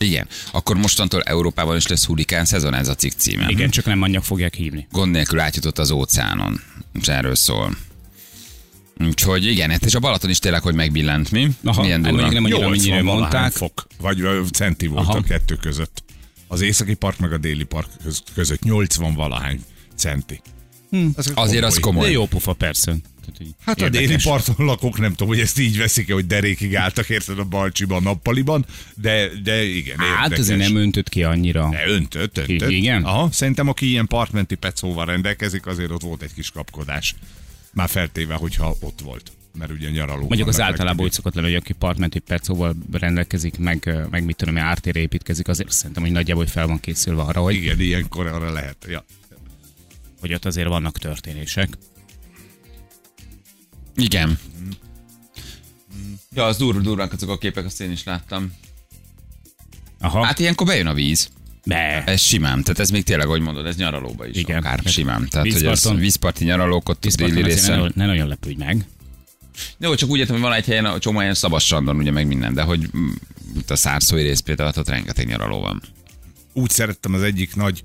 Igen, 0.05 0.27
akkor 0.53 0.77
mostantól 0.77 1.23
Európában 1.23 1.77
is 1.77 1.87
lesz 1.87 2.05
hurikán 2.05 2.45
szezon, 2.45 2.75
ez 2.75 2.89
a 2.89 2.95
cikk 2.95 3.13
címe. 3.17 3.47
Igen, 3.49 3.71
csak 3.71 3.85
nem 3.85 4.03
anyag 4.03 4.23
fogják 4.23 4.55
hívni. 4.55 4.87
gond 4.93 5.13
nélkül 5.13 5.41
átjutott 5.41 5.79
az 5.79 5.91
óceánon. 5.91 6.61
És 7.01 7.09
erről 7.09 7.35
szól. 7.35 7.77
Úgyhogy 9.07 9.47
igen, 9.47 9.71
hát 9.71 9.85
és 9.85 9.95
a 9.95 9.99
Balaton 10.01 10.31
is 10.31 10.39
tényleg, 10.39 10.63
hogy 10.63 10.75
megbillent, 10.75 11.31
mi? 11.31 11.49
Aha, 11.65 11.83
Milyen 11.83 12.05
hát 12.05 12.11
durva. 12.13 12.21
mondjuk 12.31 12.43
nem 12.51 12.53
annyira, 12.53 12.69
80 12.69 12.71
mennyire 12.91 13.03
valahány 13.13 13.31
mondták. 13.31 13.53
fok, 13.53 13.87
vagy 14.01 14.23
centi 14.53 14.87
volt 14.87 15.07
Aha. 15.09 15.19
a 15.19 15.23
kettő 15.23 15.55
között. 15.55 16.03
Az 16.49 16.61
északi 16.61 16.95
park 16.95 17.19
meg 17.19 17.33
a 17.33 17.39
déli 17.39 17.65
park 17.65 17.89
köz- 18.03 18.23
között 18.35 18.63
80 18.63 19.15
valahány 19.15 19.61
centi. 19.97 20.41
Hm. 20.91 21.07
Azért 21.35 21.65
az 21.65 21.75
De 21.75 21.81
komoly. 21.81 22.11
jó 22.11 22.27
pufa, 22.27 22.53
persze. 22.53 22.95
Tehát, 23.21 23.37
hogy 23.37 23.47
Hát 23.65 23.81
a 23.81 23.85
érdekes. 23.85 24.07
déli 24.09 24.21
parton 24.23 24.67
lakók 24.67 24.99
nem 24.99 25.11
tudom, 25.11 25.29
hogy 25.29 25.41
ezt 25.41 25.59
így 25.59 25.79
veszik 25.79 26.13
hogy 26.13 26.27
derékig 26.27 26.77
álltak 26.77 27.09
érted 27.09 27.39
a 27.39 27.45
Balcsiban, 27.45 28.03
nappaliban, 28.03 28.65
de, 28.95 29.29
de 29.43 29.63
igen, 29.65 29.99
Hát 29.99 30.23
érdekes. 30.23 30.39
azért 30.39 30.59
nem 30.59 30.77
öntött 30.77 31.09
ki 31.09 31.23
annyira. 31.25 31.69
De 31.71 31.83
öntött, 31.89 32.39
öntött. 32.39 32.71
Igen? 32.71 33.03
Aha, 33.05 33.29
szerintem 33.33 33.69
aki 33.69 33.89
ilyen 33.89 34.07
partmenti 34.07 34.55
pecóval 34.55 35.05
rendelkezik, 35.07 35.67
azért 35.67 35.91
ott 35.91 36.03
volt 36.03 36.23
egy 36.23 36.35
kis 36.35 36.51
kapkodás. 36.51 37.15
Már 37.73 37.89
feltéve, 37.89 38.35
hogyha 38.35 38.77
ott 38.81 39.01
volt. 39.05 39.33
mert 39.59 39.71
ugye 39.73 39.91
nyaraló. 39.91 40.27
Mondjuk 40.27 40.49
az 40.49 40.61
általában 40.61 41.05
úgy 41.05 41.13
szokott 41.13 41.35
lenni, 41.35 41.47
hogy 41.47 41.57
aki 41.57 41.73
partmenti 41.73 42.19
percóval 42.19 42.77
rendelkezik, 42.93 43.59
meg, 43.59 44.07
meg 44.11 44.25
mit 44.25 44.37
tudom, 44.37 44.59
ártére 44.59 45.01
építkezik, 45.01 45.49
azért 45.49 45.71
szerintem, 45.71 46.03
hogy 46.03 46.13
nagyjából 46.13 46.47
fel 46.47 46.67
van 46.67 46.81
készülve 46.81 47.23
arra, 47.23 47.41
hogy, 47.41 47.55
Igen, 47.55 47.81
ilyenkor 47.81 48.27
arra 48.27 48.53
lehet. 48.53 48.77
Ja. 48.89 49.05
hogy 50.21 50.35
ott 50.35 50.45
azért 50.45 50.69
vannak 50.69 50.99
történések. 50.99 51.69
Igen. 53.97 54.39
Ja, 56.35 56.45
az 56.45 56.57
dur, 56.57 56.81
durvák 56.81 57.13
azok 57.13 57.31
a 57.31 57.39
képek, 57.39 57.65
azt 57.65 57.81
én 57.81 57.91
is 57.91 58.05
láttam. 58.05 58.53
Aha, 60.01 60.25
Hát 60.25 60.39
ilyenkor 60.39 60.67
bejön 60.67 60.87
a 60.87 60.95
víz. 60.95 61.29
de 61.65 62.05
Ez 62.05 62.21
simán, 62.21 62.63
tehát 62.63 62.79
ez 62.81 62.91
még 62.91 63.05
tényleg, 63.05 63.27
ahogy 63.27 63.41
mondod, 63.41 63.67
ez 63.67 63.77
nyaralóba 63.77 64.27
is 64.27 64.37
Igen. 64.37 64.59
akár 64.59 64.79
Hát 64.85 64.93
simán. 64.93 65.29
Tehát, 65.29 65.47
hogy 65.47 65.55
ez 65.57 65.61
vízparton- 65.63 65.99
vízparti 66.01 66.45
nyaralók 66.45 66.89
ott 66.89 67.01
déli 67.07 67.31
azért 67.31 67.43
ne, 67.43 67.47
részen. 67.47 67.93
ne 67.95 68.07
nagyon 68.07 68.29
lepődj 68.29 68.57
meg. 68.65 68.85
Jó, 69.79 69.95
csak 69.95 70.09
úgy 70.11 70.19
értem, 70.19 70.35
hogy 70.35 70.45
van 70.45 70.53
egy 70.53 70.65
helyen, 70.65 70.85
a 70.85 70.99
csomó 70.99 71.19
helyen 71.19 71.35
szabad 71.35 71.61
strandon, 71.61 71.97
ugye 71.97 72.11
meg 72.11 72.27
minden, 72.27 72.55
de 72.55 72.63
hogy 72.63 72.89
mm, 72.97 73.09
a 73.69 73.77
szárszói 73.77 74.23
rész 74.23 74.41
például, 74.41 74.73
ott 74.77 74.89
rengeteg 74.89 75.27
nyaraló 75.27 75.61
van. 75.61 75.83
Úgy 76.53 76.71
szerettem 76.71 77.15
az 77.15 77.23
egyik 77.23 77.55
nagy 77.57 77.83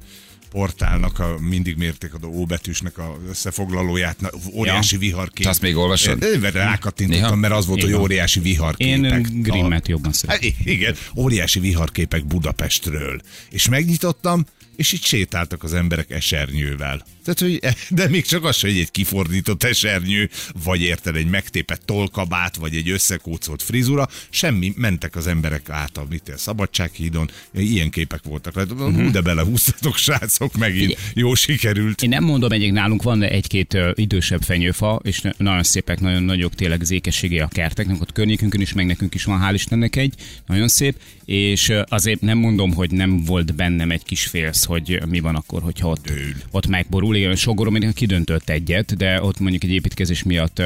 portálnak, 0.56 1.20
a 1.20 1.36
mindig 1.40 1.78
mértékadó 1.78 2.30
óbetűsnek 2.30 2.98
a 2.98 3.18
összefoglalóját, 3.30 4.20
na, 4.20 4.30
óriási 4.54 4.98
viharkép. 4.98 5.44
Te 5.44 5.50
azt 5.50 5.62
még 5.62 5.76
olvasod? 5.76 6.24
Én 6.24 6.40
rákattintottam, 6.42 7.24
Néha? 7.26 7.36
mert 7.36 7.54
az 7.54 7.66
volt, 7.66 7.80
hogy 7.82 7.90
Igen. 7.90 8.02
óriási 8.02 8.40
viharképek. 8.40 9.28
Én 9.28 9.42
Grimmet 9.42 9.88
jobban 9.88 10.06
Hát 10.06 10.16
szeretem. 10.16 10.50
igen, 10.64 10.96
óriási 11.16 11.60
viharképek 11.60 12.26
Budapestről. 12.26 13.22
És 13.50 13.70
megnyitottam, 13.70 14.46
és 14.76 14.92
itt 14.92 15.04
sétáltak 15.04 15.64
az 15.64 15.74
emberek 15.74 16.12
esernyővel. 16.12 17.06
Tehát, 17.26 17.40
hogy, 17.40 17.76
de 17.90 18.10
még 18.10 18.26
csak 18.26 18.44
az, 18.44 18.60
hogy 18.60 18.78
egy 18.78 18.92
kifordított 18.92 19.64
esernyő, 19.64 20.30
vagy 20.64 20.82
érted, 20.82 21.16
egy 21.16 21.30
megtépett 21.30 21.82
tolkabát, 21.86 22.56
vagy 22.56 22.76
egy 22.76 22.90
összekócolt 22.90 23.64
frizura, 23.64 24.08
semmi, 24.30 24.74
mentek 24.76 25.16
az 25.16 25.28
emberek 25.28 25.70
át 25.70 25.98
a 25.98 26.06
mit, 26.10 26.30
a 26.30 26.38
Szabadsághídon, 26.38 27.30
ilyen 27.54 27.90
képek 27.90 28.24
voltak. 28.24 28.56
Hát, 28.56 28.72
uh-huh. 28.72 29.10
De 29.10 29.22
belehúztatok, 29.22 29.96
srácok, 29.98 30.58
megint 30.58 30.98
jó 31.14 31.36
sikerült. 31.36 32.02
Én 32.02 32.10
nem 32.10 32.24
mondom, 32.24 32.52
egyik 32.52 32.72
nálunk 32.72 33.04
van 33.04 33.24
egy-két 33.24 33.78
idősebb 33.94 34.42
fenyőfa, 34.42 35.00
és 35.04 35.22
nagyon 35.38 35.64
szépek, 35.64 36.00
nagyon 36.00 36.24
nagyok 36.24 36.56
tényleg 36.56 36.82
az 36.82 36.92
ékességé 36.92 37.40
a 37.40 37.48
kerteknek, 37.48 38.02
ott 38.02 38.12
környékünkön 38.12 38.62
is, 38.62 38.74
meg 38.74 38.86
nekünk 38.86 39.16
is 39.16 39.24
van, 39.24 39.42
hál' 39.44 39.54
Istennek 39.54 39.96
egy, 39.96 40.14
nagyon 40.46 40.68
szép, 40.68 40.96
és 41.26 41.74
azért 41.88 42.22
nem 42.22 42.38
mondom, 42.38 42.74
hogy 42.74 42.92
nem 42.92 43.24
volt 43.24 43.56
bennem 43.56 43.92
egy 43.92 44.04
kis 44.04 44.26
félsz, 44.26 44.66
hogy 44.66 45.02
mi 45.08 45.20
van 45.20 45.36
akkor, 45.36 45.62
hogyha 45.62 45.88
ott, 45.88 46.06
Dől. 46.06 46.34
ott 46.52 46.68
megborul. 46.68 47.16
Igen, 47.16 47.36
Sogorom 47.36 47.94
kidöntött 47.94 48.50
egyet, 48.50 48.98
de 48.98 49.22
ott 49.22 49.40
mondjuk 49.40 49.64
egy 49.64 49.72
építkezés 49.72 50.24
miatt 50.24 50.62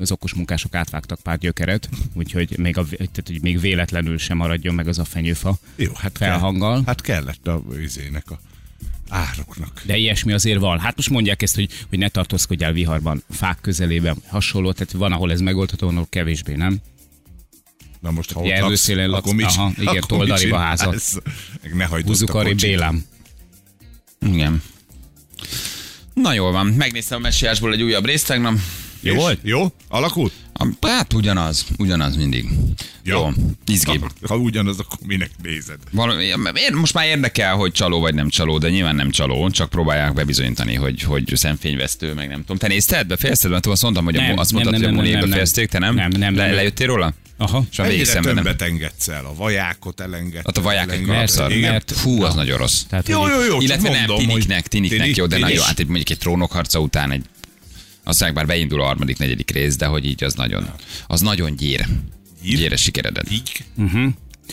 az 0.00 0.12
okos 0.12 0.34
munkások 0.34 0.74
átvágtak 0.74 1.20
pár 1.22 1.38
gyökeret, 1.38 1.88
úgyhogy 2.14 2.58
még, 2.58 2.78
a, 2.78 2.84
tehát, 2.84 3.22
hogy 3.26 3.42
még 3.42 3.60
véletlenül 3.60 4.18
sem 4.18 4.36
maradjon 4.36 4.74
meg 4.74 4.88
az 4.88 4.98
a 4.98 5.04
fenyőfa 5.04 5.58
Jó, 5.76 5.92
hát 5.94 6.16
felhanggal. 6.16 6.74
Kell, 6.74 6.84
hát 6.86 7.00
kellett 7.00 7.46
a 7.46 7.62
izének 7.82 8.30
a 8.30 8.40
ároknak. 9.08 9.82
De 9.86 9.96
ilyesmi 9.96 10.32
azért 10.32 10.58
van. 10.58 10.78
Hát 10.78 10.96
most 10.96 11.10
mondják 11.10 11.42
ezt, 11.42 11.54
hogy, 11.54 11.68
hogy 11.88 11.98
ne 11.98 12.08
tartózkodjál 12.08 12.72
viharban, 12.72 13.22
fák 13.30 13.58
közelében, 13.60 14.16
hasonló, 14.26 14.72
tehát 14.72 14.92
van, 14.92 15.12
ahol 15.12 15.32
ez 15.32 15.40
megoldható, 15.40 15.86
van, 15.86 15.94
ahol 15.94 16.06
kevésbé, 16.10 16.54
nem? 16.54 16.80
Na 18.00 18.10
most, 18.10 18.32
ha 18.32 18.40
ott 18.40 18.58
laksz, 18.58 18.88
laksz, 18.88 19.18
akkor 19.18 19.34
mit, 19.34 19.44
aha, 19.46 19.72
igen, 19.76 19.86
akkor 19.86 20.06
toldaliba 20.06 20.58
házat. 20.58 21.02
Ne 21.74 21.84
hagyd 21.84 22.06
Húzzuk 22.06 22.34
ott 22.34 22.46
a. 22.46 22.54
Bélám. 22.54 23.04
Igen. 24.26 24.62
Na 26.14 26.32
jól 26.32 26.52
van, 26.52 26.66
megnéztem 26.66 27.18
a 27.18 27.20
messiásból 27.20 27.72
egy 27.72 27.82
újabb 27.82 28.04
részt 28.04 28.26
tegnap. 28.26 28.58
Jó 29.00 29.14
volt? 29.14 29.38
Jó? 29.42 29.72
Alakult? 29.88 30.32
A- 30.52 30.66
Hát 30.88 31.12
ugyanaz, 31.12 31.66
ugyanaz 31.78 32.16
mindig. 32.16 32.48
Ja. 33.04 33.16
Jó, 33.18 33.28
izgi. 33.66 33.98
Ha, 33.98 34.08
ha 34.28 34.36
ugyanaz, 34.36 34.78
akkor 34.78 34.98
minek 35.06 35.30
nézed? 35.42 35.78
Valami, 35.90 36.26
most 36.74 36.94
már 36.94 37.06
érdekel, 37.06 37.54
hogy 37.54 37.72
csaló 37.72 38.00
vagy 38.00 38.14
nem 38.14 38.28
csaló, 38.28 38.58
de 38.58 38.70
nyilván 38.70 38.94
nem 38.94 39.10
csaló, 39.10 39.50
csak 39.50 39.70
próbálják 39.70 40.12
bebizonyítani, 40.14 40.74
hogy, 40.74 41.02
hogy 41.02 41.32
szemfényvesztő, 41.34 42.14
meg 42.14 42.28
nem 42.28 42.40
tudom. 42.40 42.56
Te 42.56 42.68
nézted, 42.68 43.06
befejezted? 43.06 43.50
Mert 43.50 43.66
azt 43.66 43.82
mondtam, 43.82 44.04
hogy 44.04 44.16
a, 44.16 44.20
Nem, 44.20 44.38
azt 44.38 44.52
nem, 44.52 44.62
mondtad, 44.62 44.80
nem, 44.80 44.80
hogy 44.80 44.82
a 44.82 44.86
nem, 44.86 44.94
Moniék 44.94 45.12
nem, 45.12 45.20
nem. 45.20 45.30
befejezték, 45.30 45.68
te 45.68 45.78
nem? 45.78 45.94
Nem, 45.94 46.10
nem, 46.10 46.34
Le, 46.34 46.46
nem. 46.46 46.54
lejöttél 46.54 46.86
róla? 46.86 47.14
Aha. 47.40 47.64
És 47.70 47.78
a 47.78 47.84
Egyre 47.84 48.20
nem. 48.20 48.34
többet 48.34 48.62
engedsz 48.62 49.08
el. 49.08 49.24
A 49.24 49.34
vajákot 49.34 50.00
elengedted. 50.00 50.44
Hát 50.46 50.56
a 50.56 50.60
vaják 50.60 50.92
egy. 50.92 51.00
Igen. 51.50 51.70
mert- 51.72 51.90
Hú, 51.90 52.22
az 52.22 52.34
nagyon 52.34 52.58
rossz. 52.58 52.82
Tehát, 52.88 53.08
Jó, 53.08 53.28
jó, 53.28 53.42
jó, 53.42 53.60
Illetve 53.60 53.88
csak 53.88 53.96
nem, 53.96 54.06
mondom, 54.06 54.26
tiniknek, 54.26 54.66
tiniknek 54.68 55.00
Tinik- 55.00 55.16
jó, 55.16 55.26
de 55.26 55.38
nagyon, 55.38 55.64
hát 55.64 55.78
egy, 55.78 55.86
mondjuk 55.86 56.10
egy 56.10 56.18
trónokharca 56.18 56.80
után 56.80 57.10
egy 57.12 57.24
aztán 58.04 58.34
bár 58.34 58.46
beindul 58.46 58.80
a 58.80 58.84
harmadik, 58.84 59.18
negyedik 59.18 59.50
rész, 59.50 59.76
de 59.76 59.86
hogy 59.86 60.04
így 60.04 60.24
az 60.24 60.34
nagyon, 60.34 60.70
az 61.06 61.20
nagyon 61.20 61.56
gyér. 61.56 61.86
Gyír? 62.42 62.56
Gyér 62.56 62.72
a 62.72 62.76
sikeredet. 62.76 63.30
Így? 63.30 63.64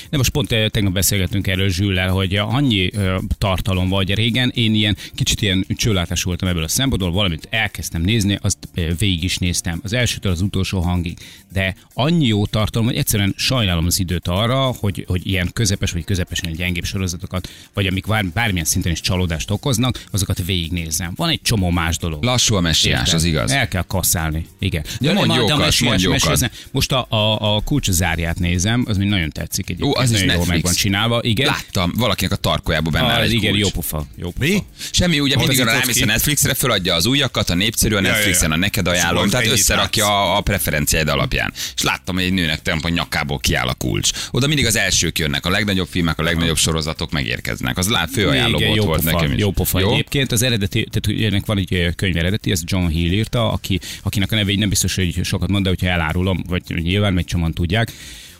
De 0.09 0.17
most 0.17 0.31
pont 0.31 0.51
eh, 0.51 0.67
tegnap 0.69 0.93
beszélgettünk 0.93 1.47
erről 1.47 1.69
Zsüllel, 1.69 2.09
hogy 2.09 2.35
annyi 2.35 2.89
ö, 2.93 3.17
tartalom 3.37 3.89
vagy 3.89 4.13
régen, 4.13 4.51
én 4.55 4.73
ilyen 4.73 4.97
kicsit 5.15 5.41
ilyen 5.41 5.65
csőlátás 5.75 6.23
voltam 6.23 6.47
ebből 6.47 6.63
a 6.63 6.67
szempontból, 6.67 7.11
valamit 7.11 7.47
elkezdtem 7.49 8.01
nézni, 8.01 8.37
azt 8.41 8.57
ö, 8.75 8.91
végig 8.97 9.23
is 9.23 9.37
néztem, 9.37 9.79
az 9.83 9.93
elsőtől 9.93 10.31
az 10.31 10.41
utolsó 10.41 10.79
hangig, 10.79 11.17
de 11.53 11.75
annyi 11.93 12.27
jó 12.27 12.45
tartalom, 12.45 12.87
hogy 12.87 12.95
egyszerűen 12.95 13.33
sajnálom 13.37 13.85
az 13.85 13.99
időt 13.99 14.27
arra, 14.27 14.73
hogy, 14.79 15.05
hogy 15.07 15.27
ilyen 15.27 15.49
közepes 15.53 15.91
vagy 15.91 16.03
közepesen 16.03 16.51
gyengébb 16.51 16.85
sorozatokat, 16.85 17.49
vagy 17.73 17.87
amik 17.87 18.07
bár, 18.07 18.25
bármilyen 18.25 18.65
szinten 18.65 18.91
is 18.91 19.01
csalódást 19.01 19.51
okoznak, 19.51 20.03
azokat 20.11 20.45
végignézem. 20.45 21.13
Van 21.15 21.29
egy 21.29 21.41
csomó 21.41 21.69
más 21.69 21.97
dolog. 21.97 22.23
Lassú 22.23 22.55
a 22.55 22.61
messiás, 22.61 23.13
az 23.13 23.23
igaz. 23.23 23.51
El 23.51 23.67
kell 23.67 23.83
kasszálni. 23.87 24.45
Igen. 24.59 24.83
Mondj 24.99 25.27
de 25.27 25.33
a 25.33 25.35
jókat, 25.35 25.79
mondj 25.79 26.03
jókat. 26.03 26.51
Most 26.71 26.91
a, 26.91 27.05
a, 27.09 27.55
a 27.55 27.61
kulcs 27.61 27.89
zárját 27.89 28.39
nézem, 28.39 28.85
az 28.87 28.97
még 28.97 29.07
nagyon 29.07 29.29
tetszik. 29.29 29.69
Egyébként. 29.69 29.86
Ó, 29.87 29.95
az 29.95 30.11
is 30.11 30.19
nagyon 30.19 30.25
jól 30.25 30.35
Netflix. 30.35 30.47
meg 30.47 30.61
van 30.63 30.73
csinálva. 30.73 31.19
Igen. 31.23 31.45
Láttam, 31.47 31.91
valakinek 31.95 32.31
a 32.31 32.35
tarkójába 32.35 32.89
benne 32.89 33.05
Ah, 33.13 33.31
igen, 33.31 33.49
kulcs. 33.51 33.61
jó 33.63 33.69
pofa. 33.69 34.05
Jó 34.15 34.31
pofa. 34.31 34.49
Mi? 34.51 34.63
Semmi, 34.91 35.19
ugye 35.19 35.35
mindig 35.37 35.61
arra 35.61 35.71
rámész 35.71 36.01
a 36.01 36.05
Netflixre, 36.05 36.53
föladja 36.53 36.93
az 36.95 37.05
újakat, 37.05 37.49
a 37.49 37.53
népszerű 37.55 37.95
a 37.95 38.01
Netflixen, 38.01 38.51
a 38.51 38.55
neked 38.57 38.87
ajánlom, 38.87 39.29
tehát 39.29 39.47
összerakja 39.47 40.35
a, 40.35 40.41
preferenciáid 40.41 41.07
alapján. 41.07 41.53
És 41.75 41.81
láttam, 41.81 42.15
hogy 42.15 42.23
egy 42.23 42.33
nőnek 42.33 42.61
temp 42.61 42.83
a 42.85 42.89
nyakából 42.89 43.37
kiáll 43.37 43.67
a 43.67 43.73
kulcs. 43.73 44.09
Oda 44.31 44.47
mindig 44.47 44.65
az 44.65 44.75
elsők 44.75 45.17
jönnek, 45.19 45.45
a 45.45 45.49
legnagyobb 45.49 45.87
filmek, 45.89 46.19
a 46.19 46.23
legnagyobb 46.23 46.57
sorozatok 46.57 47.11
megérkeznek. 47.11 47.77
Az 47.77 47.87
lát 47.89 48.09
fő 48.11 48.27
ajánló 48.27 48.57
Igen, 48.57 48.67
volt, 48.67 48.79
jó 48.79 48.85
volt 48.87 49.01
pofa, 49.03 49.15
nekem 49.15 49.31
is. 49.31 49.39
Jó 49.39 49.51
pofa 49.51 49.79
Jó? 49.79 49.91
egyébként. 49.93 50.31
Az 50.31 50.41
eredeti, 50.41 50.87
tehát 50.91 51.21
ennek 51.23 51.45
van 51.45 51.57
egy 51.57 51.89
könyv 51.95 52.17
eredeti, 52.17 52.51
ez 52.51 52.61
John 52.63 52.87
Hill 52.87 53.11
írta, 53.11 53.51
aki, 53.51 53.79
akinek 54.03 54.31
a 54.31 54.35
neve 54.35 54.53
nem 54.55 54.69
biztos, 54.69 54.95
hogy 54.95 55.19
sokat 55.23 55.49
mond, 55.49 55.63
de 55.63 55.69
hogyha 55.69 55.87
elárulom, 55.87 56.43
vagy 56.47 56.61
nyilván 56.67 57.13
meg 57.13 57.25
csomóan 57.25 57.53
tudják, 57.53 57.91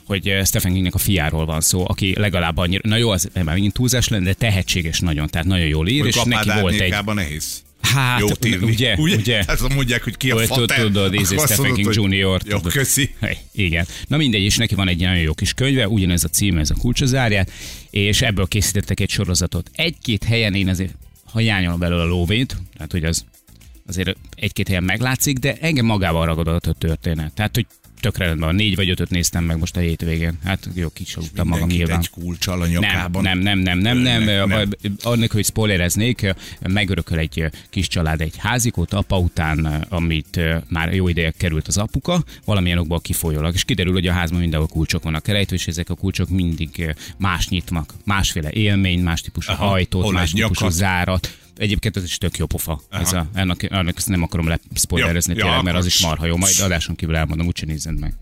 hogy 0.08 0.28
ö, 0.28 0.44
Stephen 0.44 0.72
Kingnek 0.72 0.94
a 0.94 0.98
fiáról 0.98 1.46
van 1.46 1.60
szó, 1.60 1.84
aki 1.88 2.14
legalább 2.18 2.56
annyira, 2.56 2.88
na 2.88 2.96
jó, 2.96 3.10
az 3.10 3.28
már 3.34 3.44
megint 3.44 3.72
túlzás 3.72 4.08
lenne, 4.08 4.24
de 4.24 4.32
tehetséges 4.32 5.00
nagyon, 5.00 5.28
tehát 5.28 5.46
nagyon 5.46 5.66
jól 5.66 5.88
ír, 5.88 6.00
Hogy 6.00 6.08
és 6.08 6.22
neki 6.24 6.60
volt 6.60 6.80
egy... 6.80 6.94
nehéz. 7.04 7.62
Hát, 7.80 8.20
Jót 8.20 8.44
írni. 8.44 8.66
ugye, 8.66 8.94
ugye? 8.96 9.36
Hát 9.36 9.60
azt 9.60 9.74
mondják, 9.74 10.04
hogy 10.04 10.16
ki 10.16 10.30
a 10.30 10.38
fater. 10.38 10.80
tudod, 10.80 11.14
azt 11.14 11.52
Stephen 11.52 11.74
King 11.74 11.94
Jr. 11.94 12.40
Jó, 12.44 12.60
köszi. 12.60 13.14
Igen. 13.52 13.86
Na 14.06 14.16
mindegy, 14.16 14.42
és 14.42 14.56
neki 14.56 14.74
van 14.74 14.88
egy 14.88 15.00
nagyon 15.00 15.18
jó 15.18 15.34
kis 15.34 15.52
könyve, 15.52 15.88
ugyanez 15.88 16.24
a 16.24 16.28
címe, 16.28 16.60
ez 16.60 16.70
a 16.70 16.74
kulcsazárját, 16.74 17.50
és 17.90 18.22
ebből 18.22 18.46
készítettek 18.46 19.00
egy 19.00 19.10
sorozatot. 19.10 19.70
Egy-két 19.74 20.24
helyen 20.24 20.54
én 20.54 20.68
azért 20.68 20.94
hajányolom 21.24 21.78
belőle 21.78 22.02
a 22.02 22.06
lóvét, 22.06 22.56
tehát 22.74 22.92
hogy 22.92 23.04
az 23.04 23.24
azért 23.86 24.16
egy-két 24.36 24.66
helyen 24.66 24.84
meglátszik, 24.84 25.38
de 25.38 25.56
engem 25.60 25.84
magával 25.84 26.26
ragadott 26.26 26.66
a 26.66 26.72
történet. 26.72 27.32
Tehát, 27.32 27.54
hogy 27.54 27.66
tökre 28.00 28.24
rendben 28.24 28.48
van. 28.48 28.56
Négy 28.56 28.76
vagy 28.76 28.90
ötöt 28.90 29.10
néztem 29.10 29.44
meg 29.44 29.58
most 29.58 29.76
a 29.76 29.80
hétvégén. 29.80 30.38
Hát 30.44 30.68
jó, 30.74 30.88
kicsaludtam 30.88 31.48
magam 31.48 31.68
nyilván. 31.68 31.98
egy 31.98 32.10
kulcsal 32.10 32.62
a 32.62 32.66
nyakában. 32.66 33.22
nem, 33.22 33.38
nem, 33.38 33.58
nem, 33.58 33.78
nem, 33.78 33.96
nem, 33.96 34.22
Nem, 34.22 34.48
nem. 34.48 34.70
Annak, 35.02 35.30
hogy 35.32 35.44
spoilereznék, 35.44 36.34
megörököl 36.60 37.18
egy 37.18 37.44
kis 37.70 37.88
család 37.88 38.20
egy 38.20 38.34
házikót, 38.36 38.92
apa 38.92 39.18
után, 39.18 39.64
amit 39.88 40.40
már 40.68 40.94
jó 40.94 41.08
ideje 41.08 41.30
került 41.30 41.68
az 41.68 41.76
apuka, 41.76 42.24
valamilyen 42.44 42.78
okból 42.78 43.00
kifolyólag, 43.00 43.54
és 43.54 43.64
kiderül, 43.64 43.92
hogy 43.92 44.06
a 44.06 44.12
házban 44.12 44.40
mindenhol 44.40 44.68
kulcsok 44.68 45.02
vannak 45.02 45.26
rejtve, 45.26 45.56
és 45.56 45.66
ezek 45.66 45.90
a 45.90 45.94
kulcsok 45.94 46.28
mindig 46.28 46.94
más 47.16 47.48
nyitnak, 47.48 47.94
másféle 48.04 48.50
élmény, 48.50 49.02
más 49.02 49.20
típusú 49.20 49.52
Aha, 49.52 49.70
ajtót, 49.70 50.02
hol 50.02 50.12
más 50.12 50.30
típusú 50.30 50.68
zárat. 50.68 51.38
Egyébként 51.58 51.96
ez 51.96 52.04
is 52.04 52.18
tök 52.18 52.36
jó 52.36 52.46
pofa. 52.46 52.80
Ez 52.90 53.12
a, 53.12 53.28
ennek, 53.34 53.62
ennek 53.70 53.94
ezt 53.96 54.08
nem 54.08 54.22
akarom 54.22 54.48
leszpoilerezni 54.72 55.32
Ja, 55.34 55.38
tényleg, 55.40 55.56
ja, 55.56 55.62
mert 55.62 55.76
az 55.76 55.86
is 55.86 56.00
marha 56.00 56.26
jó. 56.26 56.36
Majd 56.36 56.54
adáson 56.60 56.94
kívül 56.96 57.16
elmondom, 57.16 57.46
úgyse 57.46 57.66
nézzed 57.66 57.98
meg. 57.98 58.14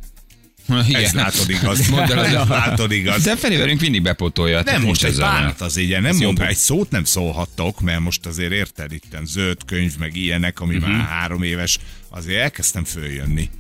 Igen. 0.87 1.03
Ez 1.05 1.13
látod 1.13 1.49
igaz. 1.51 1.87
Mondd 1.91 2.11
el, 2.13 2.25
Ez 2.25 2.37
hogy- 2.39 2.49
látod 2.59 2.93
igaz. 2.93 3.23
De 3.23 3.37
Feri 3.37 3.57
velünk 3.57 3.81
mindig 3.81 4.03
bepótolja. 4.03 4.63
Nem 4.63 4.83
most 4.83 5.05
egy 5.05 5.17
bánat 5.17 5.61
az 5.61 5.77
így, 5.77 5.91
nem 6.01 6.17
jó 6.21 6.25
mond, 6.25 6.37
pont. 6.39 6.51
egy 6.51 6.57
szót 6.57 6.91
nem 6.91 7.05
szólhattok, 7.05 7.81
mert 7.81 8.01
most 8.01 8.27
azért 8.27 8.53
érted 8.53 8.93
itt 8.93 9.17
zöld 9.25 9.65
könyv, 9.67 9.99
meg 9.99 10.17
ilyenek, 10.17 10.61
ami 10.61 10.77
Mhm. 10.77 10.91
már 10.91 11.05
három 11.07 11.43
éves, 11.43 11.79
azért 12.09 12.41
elkezdtem 12.41 12.85
följönni. 12.85 13.51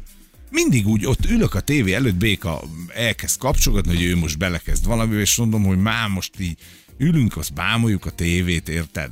Mindig 0.50 0.87
úgy 0.87 1.06
ott 1.06 1.25
ülök 1.26 1.54
a 1.54 1.61
tévé 1.61 1.92
előtt, 1.92 2.14
Béka 2.14 2.62
elkezd 2.95 3.38
kapcsolgatni, 3.38 3.95
hogy 3.95 4.04
ő 4.04 4.16
most 4.16 4.38
belekezd 4.38 4.87
valami, 4.87 5.16
és 5.21 5.37
mondom, 5.37 5.64
hogy 5.64 5.78
már 5.78 6.09
most 6.09 6.30
így 6.38 6.56
ülünk, 6.99 7.37
azt 7.37 7.52
bámoljuk 7.54 8.06
a 8.06 8.11
tévét, 8.11 8.68
érted? 8.68 9.11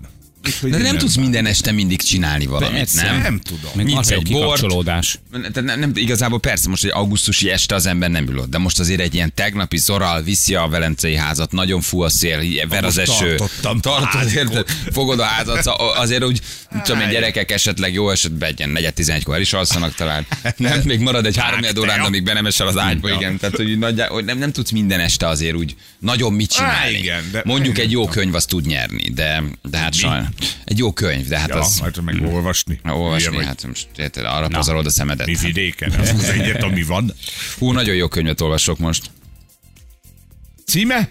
Hogy 0.61 0.71
De 0.71 0.77
én 0.77 0.83
nem 0.83 0.99
tudsz 0.99 1.15
bánom. 1.15 1.31
minden 1.31 1.51
este 1.53 1.73
mindig 1.73 2.03
csinálni 2.03 2.47
valamit, 2.47 2.77
Persze. 2.79 3.03
nem? 3.05 3.21
Nem 3.23 3.41
tudom. 3.41 3.71
Meg 3.75 3.85
Nyitsz 3.87 4.11
egy 4.11 4.31
bort. 4.31 4.43
kikapcsolódás. 4.43 5.19
Tehát 5.33 5.63
nem, 5.63 5.79
nem, 5.79 5.93
igazából 5.95 6.41
persze 6.41 6.69
most 6.69 6.85
egy 6.85 6.91
augusztusi 6.95 7.51
este 7.51 7.75
az 7.75 7.87
ember 7.87 8.11
nem 8.11 8.29
ülött, 8.29 8.51
de 8.51 8.59
most 8.59 8.79
azért 8.79 9.01
egy 9.01 9.15
ilyen 9.15 9.35
tegnapi 9.35 9.77
Zoral 9.79 10.23
viszi 10.23 10.55
a 10.55 10.69
Velencei 10.69 11.17
házat, 11.17 11.53
nagyon 11.53 11.81
fú 11.81 12.01
a 12.01 12.09
szél, 12.09 12.67
ver 12.69 12.85
az 12.85 12.99
eső. 12.99 13.35
tartottam 13.37 13.81
Tartod, 13.81 14.33
érted? 14.35 14.67
Fogod 14.93 15.21
a 15.21 15.25
házat, 15.25 15.67
azért 15.97 16.25
úgy, 16.25 16.41
tudom 16.85 17.01
én, 17.01 17.09
gyerekek 17.09 17.51
esetleg 17.51 17.93
jó 17.93 18.11
esetben 18.11 18.49
egy 18.49 18.59
ilyen 18.59 18.71
negyed 18.71 18.95
tizenegykor 18.95 19.35
el 19.35 19.41
is 19.41 19.53
alszanak 19.53 19.95
talán. 19.95 20.27
Nem, 20.57 20.81
még 20.85 20.99
marad 21.01 21.27
egy 21.27 21.37
három 21.37 21.61
órán, 21.79 22.01
amíg 22.01 22.23
be 22.23 22.33
nem 22.33 22.47
esel 22.47 22.67
az 22.67 22.77
ágyba, 22.77 23.11
igen. 23.11 23.39
Tehát, 23.39 23.57
hogy, 23.57 23.79
nagyjá, 23.79 24.07
hogy 24.07 24.25
nem, 24.25 24.39
nem 24.39 24.53
tudsz 24.53 24.71
minden 24.71 25.01
este 25.01 25.27
azért 25.29 25.55
úgy 25.55 25.75
nagyon 25.99 26.33
mit 26.33 26.51
csinálni. 26.53 26.97
igen, 26.99 27.29
de- 27.33 27.43
Mondjuk 27.45 27.79
egy 27.79 27.91
jó 27.91 28.03
nem 28.05 28.13
könyv 28.13 28.35
azt 28.35 28.49
tud 28.49 28.67
nyerni, 28.67 29.11
de, 29.11 29.43
de 29.71 29.79
hát 29.79 29.95
sajnos. 29.95 30.27
Egy 30.65 30.79
jó 30.79 30.93
könyv, 30.93 31.27
de 31.29 31.39
hát 31.39 31.49
Ja, 31.49 31.59
az... 31.61 31.79
majd 31.81 32.03
meg 32.03 32.23
olvasni. 32.35 32.81
Na, 32.83 32.99
olvasni, 32.99 33.45
hát 33.45 33.67
most 33.67 33.87
érted, 33.97 34.25
arra 34.25 34.49
pazarolod 34.49 34.87
a 34.87 34.91
szemedet. 34.91 35.27
Mi 35.27 35.35
vidéken, 35.43 35.91
az 35.91 36.09
az 36.19 36.25
egyet, 36.29 36.63
ami 36.63 36.83
van. 36.83 37.13
Hú, 37.59 37.73
nagyon 37.73 37.95
jó 37.95 38.09
könyvet 38.09 38.41
olvasok 38.41 38.79
most. 38.79 39.11
Címe? 40.67 41.09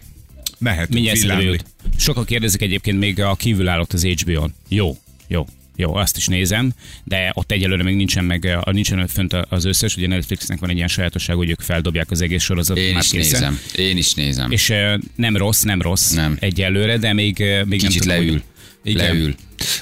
Mehetünk 0.58 0.94
Mindjárt 0.94 1.44
jut. 1.44 1.65
Sokan 1.98 2.25
kérdezik 2.25 2.62
egyébként 2.62 3.00
még 3.00 3.22
a 3.22 3.36
kívülállót 3.36 3.94
az 3.94 4.03
HBO-n. 4.06 4.53
Jó, 4.68 4.98
jó. 5.27 5.46
Jó, 5.75 5.96
azt 5.96 6.18
is 6.18 6.27
nézem, 6.27 6.74
de 7.03 7.32
ott 7.34 7.51
egyelőre 7.51 7.84
még 7.84 7.96
nincsen 7.96 8.25
meg, 8.25 8.46
a- 8.46 8.72
nincsen 8.72 9.08
fönt 9.08 9.34
az 9.34 9.65
összes, 9.65 9.96
ugye 9.96 10.08
Netflixnek 10.08 10.60
van 10.60 10.70
egy 10.70 10.75
ilyen 10.75 10.88
sajátosság, 10.88 11.36
hogy 11.36 11.50
ők 11.50 11.62
feldobják 11.62 12.12
az 12.12 12.22
egész 12.22 12.44
sorozatot 12.44 12.84
Én 12.84 12.94
már 12.94 13.03
is 13.03 13.10
készen. 13.10 13.39
nézem. 13.39 13.60
Én 13.86 13.98
is 13.98 14.13
nézem. 14.13 14.51
És 14.51 14.74
nem 15.15 15.38
rossz, 15.38 15.62
nem 15.62 15.82
rossz 15.82 16.12
Nem. 16.12 16.38
egyelőre, 16.39 16.98
de 16.98 17.13
még, 17.13 17.38
még 17.65 17.80
Kicsit 17.80 17.89
nem 17.89 17.92
tudom, 17.92 18.15
leül. 18.18 18.32
Hogy... 18.32 18.44
Igen. 18.84 19.06
Leül. 19.06 19.36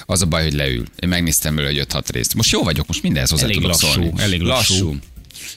Az 0.06 0.22
a 0.22 0.26
baj, 0.26 0.42
hogy 0.42 0.52
leül. 0.52 0.84
Én 0.98 1.08
megnéztem 1.08 1.54
belőle, 1.54 1.74
hogy 1.78 1.86
5-6 1.88 2.08
részt. 2.12 2.34
Most 2.34 2.50
jó 2.50 2.62
vagyok, 2.62 2.86
most 2.86 3.02
mindenhez 3.02 3.30
hozzá 3.30 3.44
Elég 3.44 3.56
tudok 3.56 3.70
lassú, 3.70 3.86
szólni. 3.86 4.12
elég 4.22 4.40
lassú. 4.40 4.96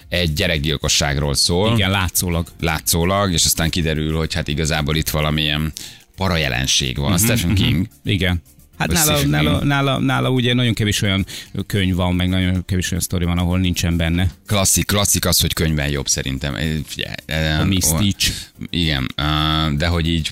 Egy 0.10 0.34
gyerekgyilkosságról 0.34 1.34
szól. 1.34 1.74
Igen, 1.74 1.92
látszólag. 1.92 2.48
Látszólag, 2.60 3.32
és 3.32 3.46
aztán 3.46 3.70
kiderül, 3.70 4.18
hogy 4.18 4.34
hát 4.34 4.48
igazából 4.48 4.96
itt 4.96 5.10
valamilyen 5.10 5.74
parajelenség 6.16 6.98
van. 6.98 7.18
Stephen 7.18 7.56
King. 7.56 7.88
Igen. 8.04 8.42
Hát 8.78 8.92
nála, 8.92 9.22
nála, 9.25 9.64
nála, 9.64 10.00
nála, 10.00 10.30
ugye 10.30 10.54
nagyon 10.54 10.74
kevés 10.74 11.02
olyan 11.02 11.25
könyv 11.68 11.96
van, 11.96 12.16
meg 12.16 12.30
nagyon 12.30 12.66
kevés 12.66 12.92
olyan 12.92 13.04
sztori 13.04 13.25
van, 13.25 13.38
ahol 13.38 13.60
nincsen 13.60 13.98
benne. 13.98 14.32
Klasszik, 14.48 14.86
klasszik 14.86 15.25
az, 15.25 15.40
hogy 15.40 15.54
könyvben 15.54 15.90
jobb 15.90 16.08
szerintem. 16.08 16.56
Figyelj, 16.86 17.14
eh, 17.25 17.60
A 17.60 17.66
Miss 17.66 17.86
Stitch. 17.86 18.32
Igen, 18.70 19.08
eh, 19.16 19.25
de 19.78 19.88
hogy 19.88 20.08
így 20.08 20.30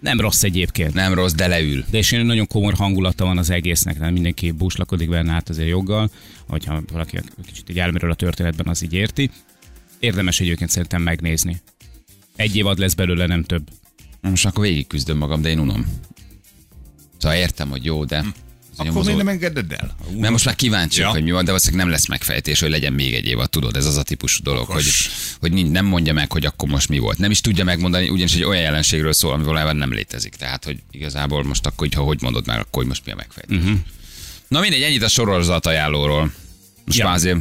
Nem 0.00 0.20
rossz 0.20 0.42
egyébként. 0.42 0.94
nem 0.94 1.14
rossz, 1.14 1.32
de 1.32 1.46
leül. 1.46 1.84
De 1.90 1.98
és 1.98 2.10
nagyon 2.10 2.46
komor 2.46 2.74
hangulata 2.74 3.24
van 3.24 3.38
az 3.38 3.50
egésznek, 3.50 3.98
nem 3.98 4.12
mindenki 4.12 4.50
búslakodik 4.50 5.08
benne, 5.08 5.32
hát 5.32 5.48
azért 5.48 5.68
joggal, 5.68 6.10
hogyha 6.48 6.82
valaki 6.92 7.18
kicsit 7.46 7.68
egy 7.68 7.78
elméről 7.78 8.10
a 8.10 8.14
történetben, 8.14 8.66
az 8.66 8.82
így 8.82 8.92
érti. 8.92 9.30
Érdemes 9.98 10.40
egyébként 10.40 10.70
szerintem 10.70 11.02
megnézni. 11.02 11.60
Egy 12.36 12.56
évad 12.56 12.78
lesz 12.78 12.94
belőle, 12.94 13.26
nem 13.26 13.42
több. 13.42 13.68
Most 14.20 14.46
akkor 14.46 14.64
végig 14.64 14.86
küzdöm 14.86 15.16
magam, 15.16 15.42
de 15.42 15.48
én 15.48 15.58
unom. 15.58 15.86
Szóval 17.18 17.36
értem, 17.36 17.70
hogy 17.70 17.84
jó, 17.84 18.04
de... 18.04 18.18
az 18.18 18.26
Akkor 18.78 19.02
miért 19.02 19.16
nem 19.16 19.28
engeded 19.28 19.72
el? 19.72 19.96
Mert 20.18 20.32
most 20.32 20.44
már 20.44 20.54
kíváncsi, 20.54 21.00
Ja. 21.00 21.08
hogy 21.08 21.22
mi 21.22 21.30
van, 21.30 21.44
de 21.44 21.50
valószínűleg 21.50 21.84
nem 21.84 21.92
lesz 21.94 22.08
megfejtés, 22.08 22.60
hogy 22.60 22.70
legyen 22.70 22.92
még 22.92 23.14
egy 23.14 23.26
évad, 23.26 23.50
tudod, 23.50 23.76
ez 23.76 23.84
az 23.86 23.96
a 23.96 24.02
típusú 24.02 24.42
dolog, 24.42 24.66
hogy, 24.66 24.82
Okos. 24.82 25.08
hogy 25.40 25.70
nem 25.70 25.86
mondja 25.86 26.12
meg, 26.12 26.32
hogy 26.32 26.44
akkor 26.44 26.68
most 26.68 26.88
mi 26.88 26.98
volt. 26.98 27.18
Nem 27.18 27.30
is 27.30 27.40
tudja 27.40 27.64
megmondani, 27.64 28.08
ugyanis 28.08 28.34
egy 28.34 28.44
olyan 28.44 28.62
jelenségről 28.62 29.12
szól, 29.12 29.32
ami 29.32 29.44
valójában 29.44 29.76
nem 29.76 29.92
létezik. 29.92 30.34
Tehát, 30.34 30.64
hogy 30.64 30.78
igazából 30.90 31.44
most 31.44 31.66
akkor, 31.66 31.88
ha 31.94 32.02
hogy 32.02 32.22
mondod 32.22 32.46
meg, 32.46 32.58
akkor 32.58 32.72
hogy 32.72 32.86
most 32.86 33.02
mi 33.06 33.12
a 33.12 33.16
megfejtés. 33.16 33.56
Uh-huh. 33.58 33.78
Na 34.48 34.60
mindegy, 34.60 34.82
ennyit 34.82 35.02
a 35.02 35.08
sorozat 35.08 35.66
ajánlóról. 35.66 36.32
Most 36.84 36.98
Ja. 36.98 37.04
már 37.04 37.14
azért, 37.14 37.38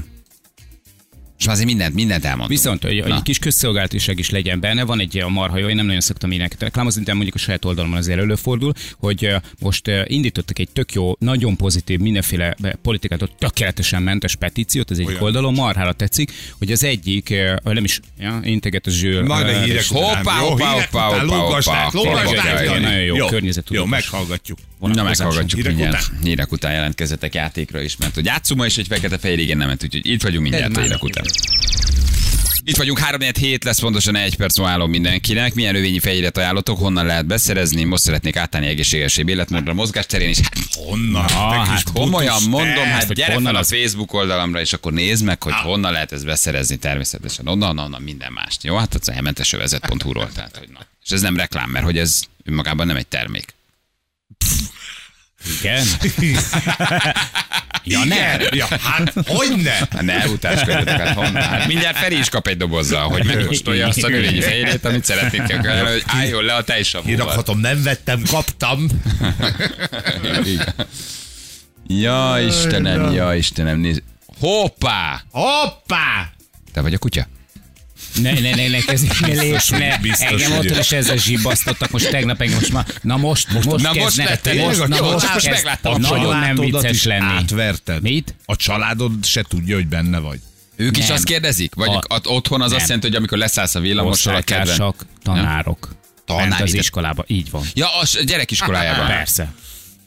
most 1.37 1.49
már 1.49 1.55
azért 1.55 1.67
mindent, 1.67 1.93
mindent 1.93 2.25
elmondtunk. 2.25 2.59
Viszont 2.59 2.83
hogy 2.83 3.03
Na. 3.07 3.15
egy 3.15 3.21
kis 3.21 3.39
közszolgálatiság 3.39 4.19
is 4.19 4.29
legyen 4.29 4.59
benne, 4.59 4.83
van 4.83 4.99
egy 4.99 5.17
a 5.17 5.29
marha 5.29 5.57
jó, 5.57 5.67
én 5.67 5.75
nem 5.75 5.85
nagyon 5.85 6.01
szoktam 6.01 6.31
ilyeneket 6.31 6.61
reklámozni, 6.61 7.03
de 7.03 7.13
mondjuk 7.13 7.35
a 7.35 7.37
saját 7.37 7.65
oldalon 7.65 7.93
azért 7.93 8.19
előfordul, 8.19 8.73
hogy 8.97 9.35
most 9.59 9.91
indítottak 10.05 10.59
egy 10.59 10.69
tök 10.73 10.93
jó, 10.93 11.15
nagyon 11.19 11.55
pozitív, 11.55 11.99
mindenféle 11.99 12.55
politikától 12.81 13.29
tökéletesen 13.37 14.03
mentes 14.03 14.35
petíciót 14.35 14.89
az 14.89 14.97
egyik 14.97 15.09
Olyan. 15.09 15.21
oldalon, 15.21 15.53
marhára 15.53 15.93
tetszik, 15.93 16.31
hogy 16.57 16.71
az 16.71 16.83
egyik, 16.83 17.33
nem 17.63 17.83
is, 17.83 17.99
ja, 18.19 18.39
integet 18.43 18.87
a 18.87 18.91
zsűr. 18.91 19.23
Majd 19.23 19.47
a 19.47 19.61
hírek 19.61 19.81
és. 19.81 19.87
Hoppá, 19.87 20.37
hoppá, 20.37 20.71
hoppá, 20.71 21.05
hoppá, 21.07 21.89
hoppá, 21.91 22.79
nagyon 22.79 23.01
jó, 23.01 23.25
környezettudatos. 23.27 23.77
Jó, 23.77 23.85
meghallgatjuk. 23.85 24.57
Na 24.79 25.03
meghallgatjuk 25.03 25.67
mindjárt. 25.67 26.11
Hírek 26.23 26.51
után 26.51 26.73
jelentkezzetek 26.73 27.33
játékra 27.33 27.81
is, 27.81 27.97
mert 27.97 28.15
hogy 28.15 28.25
játszunk 28.25 28.59
ma 28.59 28.65
is 28.65 28.77
egy 28.77 28.87
fekete 28.87 29.17
fehér 29.17 29.39
igen 29.39 29.57
nem, 29.57 29.69
úgyhogy 29.69 29.99
itt 30.05 30.21
vagyunk 30.21 30.41
mindjárt 30.41 30.77
a 30.77 30.81
hírek 30.81 31.03
után. 31.03 31.25
Itt 32.67 32.75
vagyunk, 32.75 32.99
3 32.99 33.21
hét 33.39 33.63
lesz 33.63 33.79
pontosan 33.79 34.15
egy 34.15 34.35
perc 34.35 34.59
állom 34.59 34.89
mindenkinek. 34.89 35.53
Milyen 35.53 35.73
növényi 35.73 35.99
fehérjet 35.99 36.37
ajánlotok, 36.37 36.79
honnan 36.79 37.05
lehet 37.05 37.25
beszerezni? 37.25 37.83
Most 37.83 38.03
szeretnék 38.03 38.35
átállni 38.35 38.67
egészségesebb 38.67 39.29
életmódra, 39.29 39.73
mozgásterén 39.73 40.29
is. 40.29 40.39
Hát, 40.39 40.57
Honnan? 40.73 41.25
Ah, 41.25 41.67
hát 41.67 41.91
komolyan 41.93 42.43
mondom, 42.49 42.85
hát 42.85 43.13
gyere 43.13 43.33
honnan 43.33 43.53
fel 43.53 43.61
a 43.61 43.65
Facebook 43.65 44.13
oldalamra, 44.13 44.59
és 44.59 44.73
akkor 44.73 44.93
nézd 44.93 45.23
meg, 45.23 45.43
hogy 45.43 45.53
honnan 45.53 45.91
lehet 45.91 46.11
ezt 46.11 46.25
beszerezni 46.25 46.75
természetesen. 46.75 47.47
Onnan, 47.47 47.77
onnan 47.79 48.01
minden 48.01 48.31
mást. 48.31 48.63
Jó, 48.63 48.77
hát 48.77 48.93
az 48.93 49.09
elmentesövezet.hu-ról. 49.09 50.29
Tehát, 50.33 50.57
hogy 50.57 50.69
na. 50.73 50.79
És 51.05 51.11
ez 51.11 51.21
nem 51.21 51.37
reklám, 51.37 51.69
mert 51.69 51.85
hogy 51.85 51.97
ez 51.97 52.21
önmagában 52.45 52.87
nem 52.87 52.95
egy 52.95 53.07
termék. 53.07 53.53
Igen. 55.59 55.85
ja, 57.89 58.03
ne. 58.03 58.15
Igen? 58.15 58.47
Ja, 58.51 58.67
hát 58.81 59.13
hogy 59.25 59.55
ne? 59.63 59.71
Hát 59.71 60.01
ne 60.01 60.27
utáskodjatok, 60.27 60.89
hát 60.89 61.15
honnan? 61.15 61.41
Hát 61.41 61.67
mindjárt 61.67 61.97
Feri 61.97 62.17
is 62.17 62.29
kap 62.29 62.47
egy 62.47 62.57
dobozzal, 62.57 63.09
hogy 63.09 63.25
megkóstolja 63.25 63.87
azt 63.87 64.03
a 64.03 64.07
növényi 64.07 64.41
fehérjét, 64.41 64.85
amit 64.85 65.05
szeretnék 65.05 65.43
kell, 65.61 65.85
hogy 65.85 66.03
álljon 66.05 66.43
le 66.43 66.53
a 66.53 66.63
tejsavúval. 66.63 67.15
Kirakhatom, 67.15 67.59
nem 67.59 67.83
vettem, 67.83 68.21
kaptam. 68.29 68.87
Igen. 70.43 70.63
Ja, 71.89 72.35
Istenem, 72.47 73.11
ja, 73.11 73.35
Istenem, 73.35 73.79
nézd. 73.79 74.03
Hoppá! 74.39 75.21
Hoppá! 75.31 76.29
Te 76.73 76.81
vagy 76.81 76.93
a 76.93 76.97
kutya? 76.97 77.27
Ne, 78.21 78.31
ne, 78.33 78.39
ne, 78.55 78.67
ne, 78.67 78.77
ez 78.87 79.01
ne 79.01 79.91
engem 80.19 80.51
hogy- 80.51 80.71
ott 80.71 80.79
is 80.79 80.91
ezzel 80.91 81.17
zsibbasztottak 81.17 81.91
most 81.91 82.09
tegnap, 82.09 82.41
engem 82.41 82.57
most 82.59 82.71
már, 82.73 82.85
na 83.01 83.17
most, 83.17 83.51
most, 83.53 83.65
most 83.65 83.83
na 83.83 83.93
most 83.93 84.15
lettél. 84.15 84.65
most, 84.65 84.87
na 84.87 85.01
most, 85.01 85.11
most 85.11 85.31
kezd, 85.33 85.47
megláttam. 85.49 86.01
nagyon 86.01 86.39
nem 86.39 86.55
vicces 86.55 86.91
is 86.91 87.03
lenni. 87.03 87.25
Átverted. 87.25 88.01
Mit? 88.01 88.35
A 88.45 88.55
családod 88.55 89.25
se 89.25 89.41
tudja, 89.41 89.75
hogy 89.75 89.87
benne 89.87 90.19
vagy. 90.19 90.39
Ők 90.75 90.97
is 90.97 91.05
Nem. 91.05 91.15
azt 91.15 91.23
kérdezik? 91.23 91.75
Vagy 91.75 91.89
A- 91.89 92.13
a, 92.15 92.19
otthon 92.23 92.61
az 92.61 92.67
Nem. 92.69 92.77
azt 92.77 92.87
jelenti, 92.87 93.07
hogy 93.07 93.17
amikor 93.17 93.37
leszállsz 93.37 93.75
a 93.75 93.79
villamosról 93.79 94.35
a 94.35 94.41
kedven... 94.41 94.93
Tanárok. 95.23 95.95
Tanár, 96.25 96.61
az 96.61 96.73
iskolába, 96.73 97.23
így 97.27 97.49
van. 97.51 97.63
Ja, 97.73 97.87
a 97.99 98.05
gyerekiskolájában. 98.25 99.07
Persze. 99.17 99.53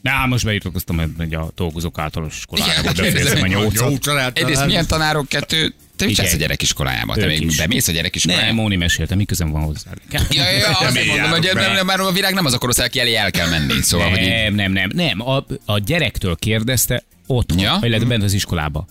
Na, 0.01 0.25
most 0.25 0.45
bejutatkoztam 0.45 0.99
egy 1.17 1.33
a 1.35 1.51
dolgozók 1.55 1.99
általános 1.99 2.37
iskolába, 2.37 2.71
Igen, 2.71 2.83
befejezem 2.95 3.41
a 3.41 3.47
nyolcat. 3.47 3.89
Jó 3.89 3.97
család. 3.97 4.37
Egyrészt 4.37 4.65
milyen 4.65 4.87
tanárok, 4.87 5.27
kettő, 5.27 5.73
te 6.01 6.07
mit 6.07 6.15
csinálsz 6.15 6.33
a 6.33 6.37
gyerekiskolájában? 6.37 7.19
Te 7.19 7.25
még 7.25 7.55
bemész 7.57 7.87
a 7.87 7.91
gyerekiskolába? 7.91 8.45
Nem, 8.45 8.55
Móni 8.55 8.75
mesélte, 8.75 9.15
mi 9.15 9.25
közöm 9.25 9.51
van 9.51 9.63
hozzá. 9.63 9.91
Ja, 10.11 10.21
ja, 10.29 10.91
Nem 10.93 11.05
mondom, 11.07 11.29
hogy 11.29 11.49
nem, 11.53 11.85
már 11.85 11.99
a 11.99 12.11
világ 12.11 12.33
nem 12.33 12.45
az 12.45 12.53
a 12.53 12.57
korosztály, 12.57 12.85
aki 12.85 12.99
elé 12.99 13.15
el 13.15 13.31
kell 13.31 13.49
menni. 13.49 13.81
Szóval, 13.81 14.09
hogy 14.09 14.21
így, 14.21 14.27
Nem, 14.27 14.53
nem, 14.53 14.71
nem, 14.71 14.89
nem. 14.93 15.21
A, 15.21 15.45
a 15.65 15.79
gyerektől 15.79 16.35
kérdezte 16.35 17.03
otthon, 17.27 17.59
ja? 17.59 17.79
illetve 17.81 18.07
bent 18.07 18.23
az 18.23 18.33
iskolába. 18.33 18.85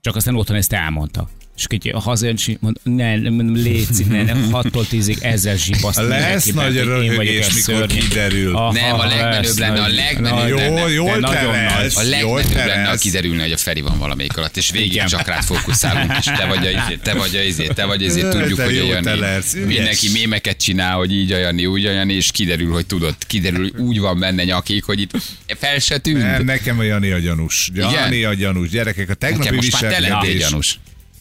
Csak 0.00 0.16
aztán 0.16 0.34
otthon 0.34 0.56
ezt 0.56 0.72
elmondta. 0.72 1.28
És 1.58 1.66
így 1.70 1.90
hazajön, 1.94 2.36
mond, 2.60 2.76
ne, 2.82 3.16
nem, 3.16 3.54
légy, 3.56 4.06
ne, 4.08 4.22
ne, 4.22 4.32
6-tól 4.50 4.84
10-ig 4.90 5.22
ezzel 5.22 5.56
zsipaszt. 5.56 5.98
Lesz 5.98 6.52
nagy 6.52 6.76
röhögés, 6.76 7.46
mikor 7.54 7.86
kiderül. 7.86 8.52
Nem, 8.52 8.98
a 8.98 9.06
legmenőbb 9.06 9.58
lenne, 9.58 9.82
a 9.82 9.88
legmenőbb 9.88 10.48
Jó, 10.48 10.56
lenne. 10.56 10.92
jól 10.92 11.20
terelsz. 11.20 11.96
A 11.96 12.02
legmenőbb 12.02 12.66
lenne, 12.66 12.88
ha 12.88 12.96
kiderülne, 12.96 13.42
hogy 13.42 13.52
a 13.52 13.56
Feri 13.56 13.80
van 13.80 13.98
valamelyik 13.98 14.36
alatt, 14.36 14.56
és 14.56 14.70
végig 14.70 14.92
Igen. 14.92 15.06
csak 15.06 15.26
rád 15.26 15.42
fókuszálunk, 15.42 16.12
és 16.18 16.24
te 16.24 16.46
vagy 16.46 16.66
a 16.66 16.70
izé, 16.70 16.98
te 17.02 17.14
vagy 17.14 17.36
a 17.36 17.42
izé, 17.42 17.66
te 17.66 17.84
vagy 17.84 18.02
a 18.02 18.06
izé, 18.06 18.28
tudjuk, 18.28 18.60
hogy 18.60 18.78
a 18.78 18.84
Jani. 18.84 19.20
Mindenki 19.66 20.08
mémeket 20.12 20.56
csinál, 20.56 20.96
hogy 20.96 21.12
így 21.12 21.32
a 21.32 21.38
Jani, 21.38 21.66
úgy 21.66 21.86
a 21.86 21.90
Jani, 21.90 22.14
és 22.14 22.30
kiderül, 22.30 22.72
hogy 22.72 22.86
tudod, 22.86 23.14
kiderül, 23.26 23.70
hogy 23.72 23.80
úgy 23.80 24.00
van 24.00 24.18
benne 24.18 24.44
nyakig, 24.44 24.84
hogy 24.84 25.00
itt 25.00 25.10
fel 25.58 25.78
se 25.78 25.98
tűnt. 25.98 26.22
Nem, 26.22 26.44
nekem 26.44 26.78
a 26.78 26.82
Jani 26.82 27.10
a 27.10 27.18
gyanús. 27.18 27.70
Jani 27.74 28.24
a 28.24 28.34
gyanús. 28.34 28.68
Gyerekek, 28.68 29.10
a 29.10 29.14
tegnapi 29.14 29.42
Nekem 29.42 29.54
most 29.54 29.80
már 29.80 29.90
viselkedés. 29.90 30.38
gyanús. 30.40 30.78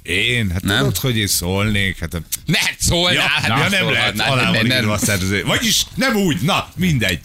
Én? 0.07 0.49
Hát 0.51 0.61
Nem? 0.63 0.77
tudod, 0.77 0.97
hogy 0.97 1.17
én 1.17 1.27
szólnék. 1.27 1.99
Hát, 1.99 2.21
Ne 2.45 2.59
szólnál! 2.79 3.13
ja, 3.13 3.21
hát 3.21 3.47
ja, 3.47 3.69
nem 3.79 3.89
lehet, 3.91 4.19
alá 4.19 4.43
nem, 4.43 4.53
van 4.53 4.65
nem. 4.65 4.77
írva 4.77 4.93
a 4.93 4.97
szerző. 4.97 5.43
Vagyis 5.43 5.83
nem 5.95 6.15
úgy, 6.15 6.41
na, 6.41 6.67
mindegy. 6.75 7.19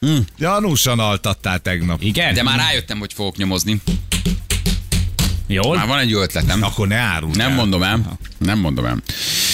Hm. 0.00 0.16
Gyanúsan 0.38 0.98
altattál 0.98 1.58
tegnap. 1.58 2.02
Igen? 2.02 2.34
De 2.34 2.42
már 2.42 2.58
rájöttem, 2.58 2.98
hogy 2.98 3.12
fogok 3.12 3.36
nyomozni. 3.36 3.80
Jól? 5.46 5.76
Már 5.76 5.86
van 5.86 5.98
egy 5.98 6.10
jó 6.10 6.20
ötletem. 6.20 6.62
Akkor 6.62 6.88
ne 6.88 6.96
árulj 6.96 7.32
Nem 7.36 7.50
el. 7.50 7.56
mondom 7.56 7.82
el. 7.82 8.18
Nem 8.38 8.58
mondom 8.58 8.84
el. 8.84 9.02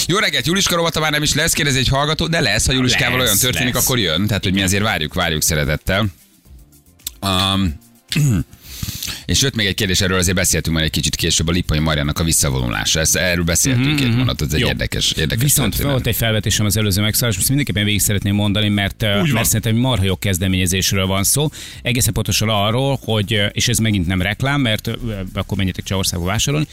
Jó 0.06 0.18
reggelt, 0.18 0.46
Juliska 0.46 0.74
rovata 0.76 1.00
már 1.00 1.10
nem 1.10 1.22
is 1.22 1.34
lesz, 1.34 1.52
kérdezi 1.52 1.78
egy 1.78 1.88
hallgató, 1.88 2.26
de 2.26 2.40
lesz, 2.40 2.66
ha 2.66 2.72
Juliskával 2.72 3.18
Lesz, 3.18 3.26
olyan 3.26 3.38
történik, 3.38 3.74
lesz. 3.74 3.84
akkor 3.84 3.98
jön. 3.98 4.26
Tehát, 4.26 4.42
hogy 4.42 4.52
mi 4.52 4.62
azért 4.62 4.82
várjuk, 4.82 5.14
várjuk 5.14 5.42
szeretettel. 5.42 6.06
Um, 7.20 7.78
és 9.24 9.42
jött 9.42 9.54
még 9.54 9.66
egy 9.66 9.74
kérdés, 9.74 10.00
erről 10.00 10.18
azért 10.18 10.36
beszéltünk 10.36 10.76
már 10.76 10.84
egy 10.84 10.90
kicsit 10.90 11.14
később, 11.16 11.48
a 11.48 11.50
Lippai 11.50 11.78
Mariannak 11.78 12.18
a 12.18 12.24
visszavonulása. 12.24 13.00
Ezt, 13.00 13.16
erről 13.16 13.44
beszéltünk 13.44 13.86
mm-hmm. 13.86 13.96
két 13.96 14.16
mondatot, 14.16 14.48
ez 14.48 14.54
egy 14.54 14.60
Jó. 14.60 14.66
érdekes, 14.66 15.12
érdekes 15.12 15.42
Viszont 15.42 15.68
történet. 15.68 15.92
volt 15.92 16.06
egy 16.06 16.16
felvetésem 16.16 16.66
az 16.66 16.76
előző 16.76 17.02
megszállás, 17.02 17.36
most 17.36 17.48
mindenképpen 17.48 17.84
végig 17.84 18.00
szeretném 18.00 18.34
mondani, 18.34 18.68
mert, 18.68 19.02
mert 19.32 19.44
szerintem 19.44 19.76
marha 19.76 20.04
jó 20.04 20.16
kezdeményezésről 20.16 21.06
van 21.06 21.24
szó. 21.24 21.48
Egészen 21.82 22.12
pontosan 22.12 22.48
arról, 22.48 22.98
hogy, 23.04 23.42
és 23.52 23.68
ez 23.68 23.78
megint 23.78 24.06
nem 24.06 24.22
reklám, 24.22 24.60
mert 24.60 24.90
akkor 25.34 25.56
menjetek 25.56 25.84
Csehországba 25.84 26.26
vásárolni, 26.26 26.66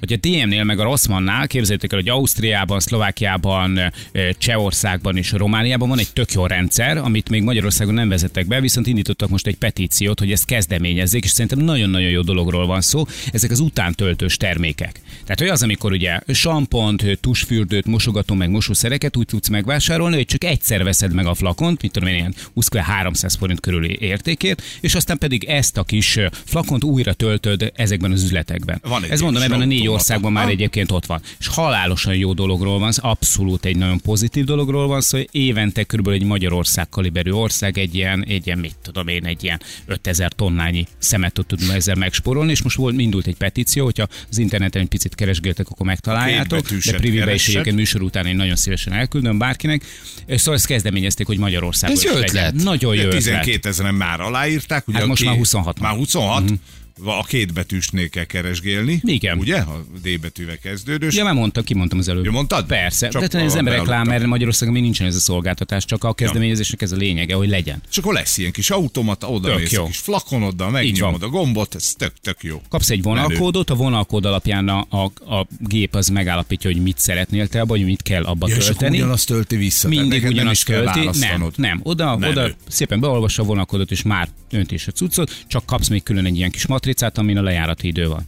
hogy 0.00 0.12
a 0.12 0.16
DM-nél 0.16 0.64
meg 0.64 0.80
a 0.80 0.82
Rosszmannál, 0.82 1.46
képzeljétek 1.46 1.92
el, 1.92 1.98
hogy 1.98 2.08
Ausztriában, 2.08 2.80
Szlovákiában, 2.80 3.92
Csehországban 4.38 5.16
és 5.16 5.32
Romániában 5.32 5.88
van 5.88 5.98
egy 5.98 6.12
tök 6.12 6.32
jó 6.32 6.46
rendszer, 6.46 6.96
amit 6.96 7.28
még 7.28 7.42
Magyarországon 7.42 7.94
nem 7.94 8.08
vezettek 8.08 8.46
be, 8.46 8.60
viszont 8.60 8.86
indítottak 8.86 9.28
most 9.28 9.46
egy 9.46 9.56
petíciót, 9.56 10.18
hogy 10.18 10.32
ezt 10.32 10.44
kezdeményezzék, 10.44 11.24
és 11.24 11.30
szerintem 11.30 11.58
nagyon-nagyon 11.58 12.10
jó 12.10 12.20
dologról 12.20 12.66
van 12.66 12.80
szó. 12.80 13.04
Ezek 13.32 13.50
az 13.50 13.60
utántöltős 13.60 14.36
termékek. 14.36 15.00
Tehát, 15.22 15.38
hogy 15.38 15.48
az, 15.48 15.62
amikor 15.62 15.92
ugye 15.92 16.18
sampont, 16.28 17.18
tusfürdőt, 17.20 17.86
mosogató, 17.86 18.34
meg 18.34 18.50
mosószereket 18.50 19.16
úgy 19.16 19.26
tudsz 19.26 19.48
megvásárolni, 19.48 20.16
hogy 20.16 20.26
csak 20.26 20.44
egyszer 20.44 20.84
veszed 20.84 21.12
meg 21.12 21.26
a 21.26 21.34
flakont, 21.34 21.82
mit 21.82 21.92
tudom 21.92 22.08
én, 22.08 22.14
ilyen 22.14 22.34
20 22.54 22.68
300 22.76 23.34
forint 23.34 23.60
körüli 23.60 23.96
értékét, 24.00 24.62
és 24.80 24.94
aztán 24.94 25.18
pedig 25.18 25.44
ezt 25.44 25.76
a 25.76 25.84
kis 25.84 26.18
flakont 26.44 26.84
újra 26.84 27.12
töltöd 27.12 27.72
ezekben 27.74 28.12
az 28.12 28.22
üzletekben. 28.22 28.80
Van 28.82 29.04
Ez 29.10 29.20
mondom, 29.20 29.42
ebben 29.42 29.60
a 29.60 29.64
négy. 29.64 29.89
Országban 29.90 30.32
már 30.32 30.44
Ah. 30.44 30.50
egyébként 30.50 30.90
ott 30.92 31.06
van. 31.06 31.20
És 31.38 31.46
halálosan 31.46 32.14
jó 32.16 32.32
dologról 32.32 32.78
van 32.78 32.92
szó, 32.92 33.08
abszolút 33.08 33.64
egy 33.64 33.76
nagyon 33.76 34.00
pozitív 34.00 34.44
dologról 34.44 34.86
van 34.86 35.00
szó, 35.00 35.16
hogy 35.16 35.28
évente 35.30 35.84
körülbelül 35.84 36.20
egy 36.20 36.26
Magyarország 36.26 36.88
kaliberű 36.88 37.30
ország 37.30 37.78
egy 37.78 37.94
ilyen, 37.94 38.24
egy 38.28 38.46
ilyen, 38.46 38.58
mit 38.58 38.74
tudom 38.82 39.08
én, 39.08 39.24
egy 39.26 39.44
ilyen 39.44 39.60
5000 39.86 40.32
tonnányi 40.32 40.86
szemet 40.98 41.32
tud 41.32 41.46
tudni 41.46 41.74
ezzel 41.74 41.94
megspórolni, 41.94 42.50
és 42.50 42.62
most 42.62 42.76
volt, 42.76 42.98
indult 43.00 43.26
egy 43.26 43.36
petíció, 43.36 43.84
hogyha 43.84 44.06
az 44.30 44.38
interneten 44.38 44.82
egy 44.82 44.88
picit 44.88 45.14
keresgéltek, 45.14 45.68
akkor 45.68 45.86
megtaláljátok, 45.86 46.68
de 46.70 46.92
privibe 46.96 47.34
is 47.34 47.48
egyébként 47.48 47.76
műsor 47.76 48.02
után 48.02 48.26
én 48.26 48.36
nagyon 48.36 48.56
szívesen 48.56 48.92
elküldöm 48.92 49.38
bárkinek. 49.38 49.84
Szóval 50.28 50.54
ezt 50.54 50.66
kezdeményezték, 50.66 51.26
hogy 51.26 51.38
Magyarországon 51.38 51.96
Ez 51.96 52.04
jó 52.04 52.10
legyen. 52.12 52.28
ötlet. 52.28 52.54
Nagyon 52.54 52.94
jó 52.94 53.00
Ugye 53.00 53.06
ötlet. 53.06 53.22
12 53.22 53.68
ezeren 53.68 53.94
már 53.94 54.20
aláírták. 54.20 54.88
Ugye 54.88 54.98
Hát 54.98 55.06
most 55.06 55.24
már 55.24 55.36
26 55.36 55.80
Már 55.80 55.94
26? 55.94 56.42
Mm-hmm. 56.42 56.54
A 57.04 57.24
két 57.24 57.52
betűsnél 57.52 58.08
kell 58.08 58.24
keresgélni. 58.24 59.00
Igen. 59.04 59.38
Ugye? 59.38 59.56
A 59.56 59.84
D 60.02 60.20
betűvel 60.20 60.58
kezdődős. 60.58 61.16
Ja, 61.16 61.24
már 61.24 61.34
mondtam, 61.34 61.64
kimondtam 61.64 61.98
az 61.98 62.08
előbb. 62.08 62.24
Ja, 62.24 62.30
mondtad? 62.30 62.66
Persze. 62.66 63.08
Csak 63.08 63.22
az 63.22 63.54
a- 63.54 63.58
ember 63.58 63.74
reklám, 63.74 64.06
mert 64.06 64.26
Magyarországon 64.26 64.74
még 64.74 64.82
nincsen 64.82 65.06
ez 65.06 65.14
a 65.16 65.20
szolgáltatás, 65.20 65.84
csak 65.84 66.04
a 66.04 66.12
kezdeményezésnek 66.12 66.82
ez 66.82 66.92
a 66.92 66.96
lényege, 66.96 67.34
hogy 67.34 67.48
legyen. 67.48 67.82
És 67.90 67.96
akkor 67.98 68.12
lesz 68.14 68.38
ilyen 68.38 68.52
kis 68.52 68.70
automata, 68.70 69.28
oda 69.30 69.56
mész 69.56 69.78
kis 69.86 69.98
flakonoddal, 69.98 70.70
megnyomod 70.70 71.22
a 71.22 71.28
gombot, 71.28 71.74
ez 71.74 71.92
tök, 71.98 72.12
tök 72.22 72.36
jó. 72.42 72.62
Kapsz 72.68 72.90
egy 72.90 73.02
vonalkódot, 73.02 73.70
a 73.70 73.74
vonalkód 73.74 74.24
alapján 74.24 74.68
a, 74.68 74.86
a, 74.88 75.04
a 75.34 75.46
gép 75.58 75.94
az 75.94 76.08
megállapítja, 76.08 76.70
hogy 76.72 76.82
mit 76.82 76.98
szeretnél 76.98 77.48
te 77.48 77.60
abba, 77.60 77.76
hogy 77.76 77.84
mit 77.84 78.02
kell 78.02 78.24
abba 78.24 78.48
Ja, 78.48 78.56
és 78.56 78.64
tölteni. 78.64 78.96
ugyanazt 78.96 79.26
tölti 79.26 79.56
vissza. 79.56 79.88
tehát 79.88 80.00
Mindig 80.02 80.22
nem 80.22 80.32
ugyanazt 80.32 80.64
tölti. 80.64 81.08
Nem, 81.18 81.50
nem. 81.56 81.80
Oda, 81.82 82.16
Menő. 82.16 82.32
oda 82.32 82.50
szépen 82.68 83.00
beolvassa 83.00 83.42
a 83.42 83.44
vonalkódot, 83.44 83.90
és 83.90 84.02
már 84.02 84.28
önti 84.50 84.74
is 84.74 84.86
a 84.86 84.92
cuccot, 84.92 85.44
csak 85.46 85.66
kapsz 85.66 85.88
még 85.88 86.02
külön 86.02 86.24
egy 86.24 86.36
ilyen 86.36 86.50
kis 86.50 86.66
matricát, 86.90 87.18
amin 87.18 87.36
a 87.36 87.42
lejárati 87.42 87.86
idő 87.86 88.08
van. 88.08 88.26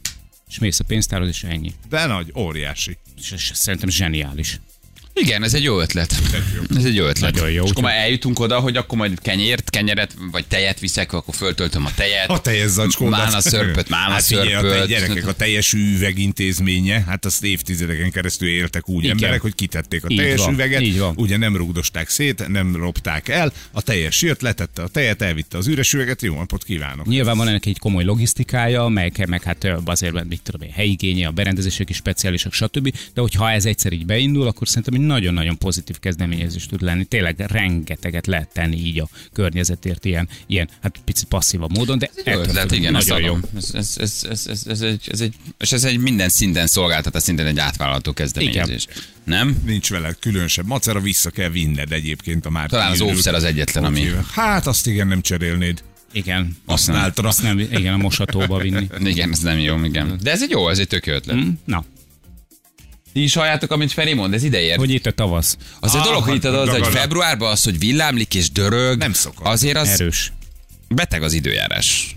És 0.49 0.59
mész 0.59 0.79
a 0.79 0.83
pénztárhoz, 0.83 1.27
és 1.27 1.43
ennyi. 1.43 1.73
De 1.89 2.05
nagy, 2.05 2.31
óriási. 2.35 2.97
És 3.17 3.31
ez 3.31 3.57
szerintem 3.57 3.89
zseniális. 3.89 4.59
Igen, 5.15 5.43
ez 5.43 5.53
egy 5.53 5.63
jó 5.63 5.79
ötlet. 5.79 6.15
Ez 6.77 6.83
egy 6.85 6.95
jó 6.95 7.05
ötlet. 7.05 7.33
Nagyon 7.33 7.51
jó. 7.51 7.63
És 7.63 7.69
akkor 7.69 7.83
már 7.83 7.95
eljutunk 7.97 8.39
oda, 8.39 8.59
hogy 8.59 8.77
akkor 8.77 8.97
majd 8.97 9.19
kenyért, 9.21 9.69
kenyeret, 9.69 10.15
vagy 10.31 10.45
tejet 10.47 10.79
viszek, 10.79 11.13
akkor 11.13 11.35
föltöltöm 11.35 11.85
a 11.85 11.91
tejet. 11.95 12.29
A 12.29 12.39
teljes 12.39 12.69
zacskódat. 12.69 13.19
Málna 13.19 13.41
szörpöt, 13.41 13.89
málna 13.97 14.13
hát 14.13 14.23
figyelj, 14.23 14.53
a 14.53 14.59
szörpöt. 14.61 14.87
gyerekek, 14.87 15.27
a 15.27 15.33
teljes 15.33 15.73
üveg 15.73 16.17
intézménye, 16.19 17.03
hát 17.07 17.25
azt 17.25 17.43
évtizedeken 17.43 18.11
keresztül 18.11 18.47
éltek 18.47 18.89
úgy 18.89 19.03
Igen. 19.03 19.15
emberek, 19.15 19.41
hogy 19.41 19.55
kitették 19.55 20.03
a 20.03 20.07
Így 20.09 20.17
teljes 20.17 20.39
van, 20.39 20.53
üveget, 20.53 20.81
így 20.81 20.99
van. 20.99 21.13
ugye 21.17 21.37
nem 21.37 21.57
rugdosták 21.57 22.09
szét, 22.09 22.47
nem 22.47 22.77
lopták 22.77 23.27
el, 23.27 23.53
a 23.71 23.81
teljes 23.81 24.21
jött, 24.21 24.41
letette 24.41 24.81
a 24.81 24.87
tejet, 24.87 25.21
elvitte 25.21 25.57
az 25.57 25.67
üres 25.67 25.93
üveget, 25.93 26.21
jó 26.21 26.35
napot 26.35 26.63
kívánok. 26.63 27.07
Nyilván 27.07 27.37
van 27.37 27.47
ennek 27.47 27.65
egy 27.65 27.79
komoly 27.79 28.03
logisztikája, 28.03 28.87
meg, 28.87 29.25
meg 29.29 29.43
hát 29.43 29.67
azért, 29.85 30.23
mit 30.27 30.41
tudom 30.43 30.61
én, 30.67 30.73
helyigénye, 30.73 31.27
a 31.27 31.31
berendezések 31.31 31.89
is 31.89 31.95
speciálisak, 31.95 32.53
stb. 32.53 32.95
De 33.13 33.21
hogyha 33.21 33.51
ez 33.51 33.65
egyszer 33.65 33.91
így 33.93 34.05
beindul, 34.05 34.47
akkor 34.47 34.67
szerintem 34.67 34.93
nagyon-nagyon 35.05 35.57
pozitív 35.57 35.99
kezdeményezés 35.99 36.65
tud 36.65 36.81
lenni. 36.81 37.03
Tényleg 37.03 37.35
rengeteget 37.47 38.27
lehet 38.27 38.49
tenni 38.53 38.75
így 38.77 38.99
a 38.99 39.07
környezetért 39.33 40.05
ilyen, 40.05 40.27
ilyen 40.47 40.69
hát 40.81 41.01
picit 41.05 41.27
passzívabb 41.27 41.77
módon, 41.77 41.97
de 41.97 42.09
Jó 42.15 42.21
ettől 42.31 42.43
ötlet, 42.43 42.71
igen, 42.71 42.91
nagyon 42.91 43.21
jó. 43.21 43.37
Ez, 43.57 43.69
ez, 43.73 43.95
ez, 43.99 44.25
ez, 44.29 44.47
ez, 44.47 44.63
ez, 44.67 44.81
egy, 44.81 45.07
ez 45.11 45.21
egy, 45.21 45.35
és 45.59 45.71
ez 45.71 45.83
egy 45.83 45.97
minden 45.97 46.29
szinten 46.29 46.67
szolgáltatás, 46.67 47.23
szinten 47.23 47.45
egy 47.45 47.59
átvállalható 47.59 48.13
kezdeményezés. 48.13 48.87
Nem? 49.23 49.61
Nincs 49.65 49.89
vele 49.89 50.13
különösebb 50.19 50.65
macera, 50.65 50.99
vissza 50.99 51.29
kell 51.29 51.49
vinned 51.49 51.91
egyébként 51.91 52.45
a 52.45 52.49
már 52.49 52.69
Talán 52.69 52.91
az 52.91 53.01
óvszer 53.01 53.33
az 53.33 53.43
egyetlen, 53.43 53.83
ami- 53.83 54.11
Hát 54.31 54.67
azt 54.67 54.87
igen, 54.87 55.07
nem 55.07 55.21
cserélnéd. 55.21 55.83
Igen. 56.11 56.57
Használtra. 56.65 57.27
Azt 57.27 57.41
nem, 57.41 57.59
igen, 57.59 57.93
a 57.93 57.97
mosatóba 57.97 58.57
vinni. 58.57 58.87
Igen, 59.11 59.31
ez 59.31 59.39
nem 59.39 59.59
jó, 59.59 59.83
igen. 59.83 60.19
De 60.21 60.31
ez 60.31 60.41
egy 60.43 60.49
jó, 60.49 60.69
ez 60.69 60.79
egy 60.79 60.87
tök 60.87 61.05
ötlet. 61.05 61.35
Hm? 61.35 61.47
Na, 61.65 61.83
Ti 63.13 63.23
is 63.23 63.33
halljátok, 63.33 63.71
amit 63.71 63.91
Feri 63.91 64.13
mond, 64.13 64.33
ez 64.33 64.43
ideér. 64.43 64.77
hogy 64.77 64.89
itt 64.91 65.05
a 65.05 65.11
tavasz. 65.11 65.57
Az 65.79 65.93
egy 65.95 65.99
Ah, 66.01 66.05
dolog, 66.05 66.23
hogy 66.23 66.35
itt 66.35 66.43
az, 66.45 66.69
hogy 66.69 66.87
februárban 66.87 67.51
az, 67.51 67.63
hogy 67.63 67.79
villámlik 67.79 68.33
és 68.35 68.51
dörög, 68.51 68.97
Nem 68.97 69.13
szokott. 69.13 69.47
azért 69.47 69.77
az 69.77 69.87
Erős. 69.87 70.31
beteg 70.87 71.23
az 71.23 71.33
időjárás. 71.33 72.15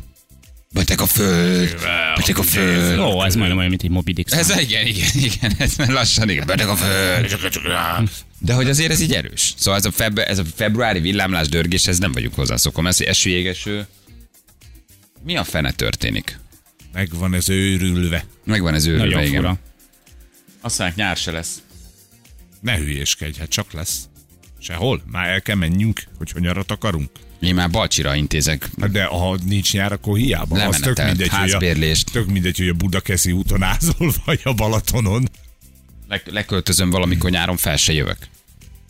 Beteg 0.73 1.01
a 1.01 1.07
föld, 1.07 1.77
beteg 2.17 2.39
a 2.39 2.43
föld. 2.43 2.99
Ó, 2.99 3.25
ez 3.25 3.35
majdnem 3.35 3.57
olyan, 3.59 3.69
mint 3.71 3.83
egy 3.83 3.91
Moby 3.91 4.13
Dick 4.13 4.33
Ez 4.33 4.59
igen, 4.61 4.87
igen, 4.87 5.09
igen, 5.15 5.53
ez 5.59 5.77
már 5.77 5.89
lassan, 5.89 6.29
igen, 6.31 6.47
beteg 6.47 6.69
a 6.69 6.77
föld. 6.77 7.37
De 8.39 8.53
hogy 8.53 8.69
azért 8.69 8.91
ez 8.91 9.01
így 9.01 9.13
erős. 9.15 9.55
Szóval 9.57 9.79
ez 9.81 9.85
a, 9.87 9.91
feb, 9.91 10.19
ez 10.19 10.39
a 10.39 10.43
februári 10.57 11.01
villámlás 11.01 11.49
dörgés, 11.49 11.87
ez 11.87 11.99
nem 11.99 12.13
vagyunk 12.13 12.35
hozzászokva. 12.35 12.89
Ez, 12.89 12.97
hogy 12.97 13.07
eső, 13.07 13.31
jégeső. 13.31 13.87
Mi 15.25 15.37
a 15.37 15.45
fene 15.45 15.71
történik? 15.73 16.39
Megvan 16.93 17.35
ez 17.35 17.49
őrülve. 17.49 18.25
Megvan 18.45 18.75
ez 18.75 18.87
őrülve, 18.87 19.05
Nagyon 19.05 19.23
igen. 19.23 19.35
fura. 19.43 19.59
Azt 20.67 20.79
mondják, 20.79 20.99
nyár 20.99 21.17
se 21.17 21.31
lesz. 21.31 21.63
Ne 22.61 22.77
hülyéskedj, 22.77 23.39
hát 23.39 23.49
csak 23.49 23.73
lesz. 23.73 24.09
Sehol? 24.59 25.03
Már 25.11 25.29
el 25.29 25.43
kell 25.43 25.57
menjünk, 25.57 26.03
hogy 26.19 26.33
nyarat 26.39 26.71
akarunk. 26.71 27.11
Én 27.41 27.55
már 27.55 27.71
Balcsira 27.71 28.15
intézek. 28.15 28.71
Hát 28.81 28.91
De 28.91 29.05
ha 29.05 29.39
nincs 29.45 29.73
nyár, 29.73 29.93
akkor 29.93 30.17
hiába. 30.17 30.67
Az 30.67 30.77
tök 30.77 30.97
mindegy, 30.97 31.29
hogy 31.29 31.39
a, 31.39 31.41
házbérlést. 31.41 32.11
tök 32.13 32.27
mindegy, 32.27 32.57
hogy 32.59 32.69
a 32.69 32.73
Budakeszi 32.73 33.33
úton 33.33 33.63
ázol, 33.63 34.13
vagy 34.25 34.41
a 34.45 34.53
Balatonon. 34.55 35.29
Le, 36.09 36.23
leköltözöm 36.25 36.91
valamikor 36.91 37.31
nyáron, 37.31 37.57
fel 37.57 37.77
se 37.77 37.93
jövök. 37.93 38.19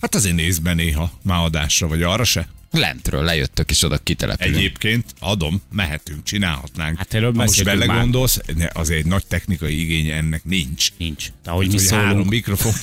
Hát 0.01 0.15
azért 0.15 0.35
nézd 0.35 0.63
be 0.63 0.75
néha, 0.75 1.13
már 1.23 1.45
adásra, 1.45 1.89
vagy 1.89 2.03
arra 2.03 2.25
se. 2.25 2.49
Lentről 2.77 3.25
lejöttök, 3.25 3.71
és 3.71 3.83
oda 3.83 3.99
kitelepülünk. 3.99 4.57
Egyébként 4.57 5.05
adom, 5.21 5.63
mehetünk, 5.73 6.23
csinálhatnánk. 6.23 6.99
Hát 6.99 7.15
erről 7.15 7.33
ha 7.35 7.43
most 7.43 7.65
belegondolsz, 7.65 8.41
ne, 8.57 8.67
azért 8.73 8.99
egy 9.01 9.07
nagy 9.07 9.27
technikai 9.27 9.81
igénye 9.81 10.15
ennek 10.15 10.45
nincs. 10.45 10.89
Nincs. 10.97 11.27
De 11.45 11.51
ahogy 11.51 11.67
mi 11.67 11.73
Hogy 11.73 11.91
három 11.91 12.09
szólunk. 12.11 12.31
mikrofon. 12.31 12.73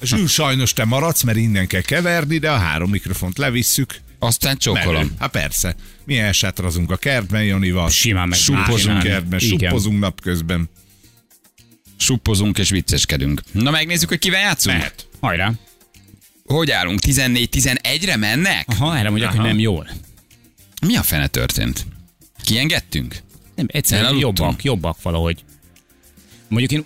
És 0.00 0.12
ő 0.12 0.26
sajnos 0.26 0.72
te 0.72 0.84
maradsz, 0.84 1.22
mert 1.22 1.38
innen 1.38 1.66
kell 1.66 1.80
keverni, 1.80 2.38
de 2.38 2.50
a 2.50 2.56
három 2.56 2.90
mikrofont 2.90 3.38
levisszük. 3.38 3.94
Aztán 4.18 4.56
csókolom. 4.56 5.10
Hát 5.18 5.30
persze. 5.30 5.74
Mi 6.04 6.18
elsátrazunk 6.18 6.90
a 6.90 6.96
kertben, 6.96 7.44
Janival. 7.44 7.90
Simán 7.90 8.28
meg 8.28 8.38
Suppozunk 8.38 9.02
kertben, 9.02 9.40
Igen. 9.40 9.58
suppozunk 9.58 10.00
napközben. 10.00 10.68
Suppozunk 11.96 12.58
és 12.58 12.70
vicceskedünk. 12.70 13.40
Na 13.52 13.70
megnézzük, 13.70 14.08
hogy 14.08 14.18
kivel 14.18 14.40
játszunk. 14.40 14.76
Mehet. 14.76 15.06
Hajrá. 15.20 15.52
Hogy 16.46 16.70
állunk? 16.70 16.98
14-11-re 17.06 18.16
mennek? 18.16 18.66
Aha, 18.68 18.98
erre 18.98 19.10
mondják, 19.10 19.30
hogy 19.30 19.40
nem 19.40 19.58
jól. 19.58 19.88
Mi 20.86 20.96
a 20.96 21.02
fene 21.02 21.26
történt? 21.26 21.86
Kiengedtünk? 22.42 23.22
Nem, 23.54 23.66
egyszerűen 23.70 24.06
Elaludtunk. 24.06 24.38
jobbak, 24.38 24.64
jobbak 24.64 25.02
valahogy. 25.02 25.44
Mondjuk 26.48 26.72
én 26.72 26.84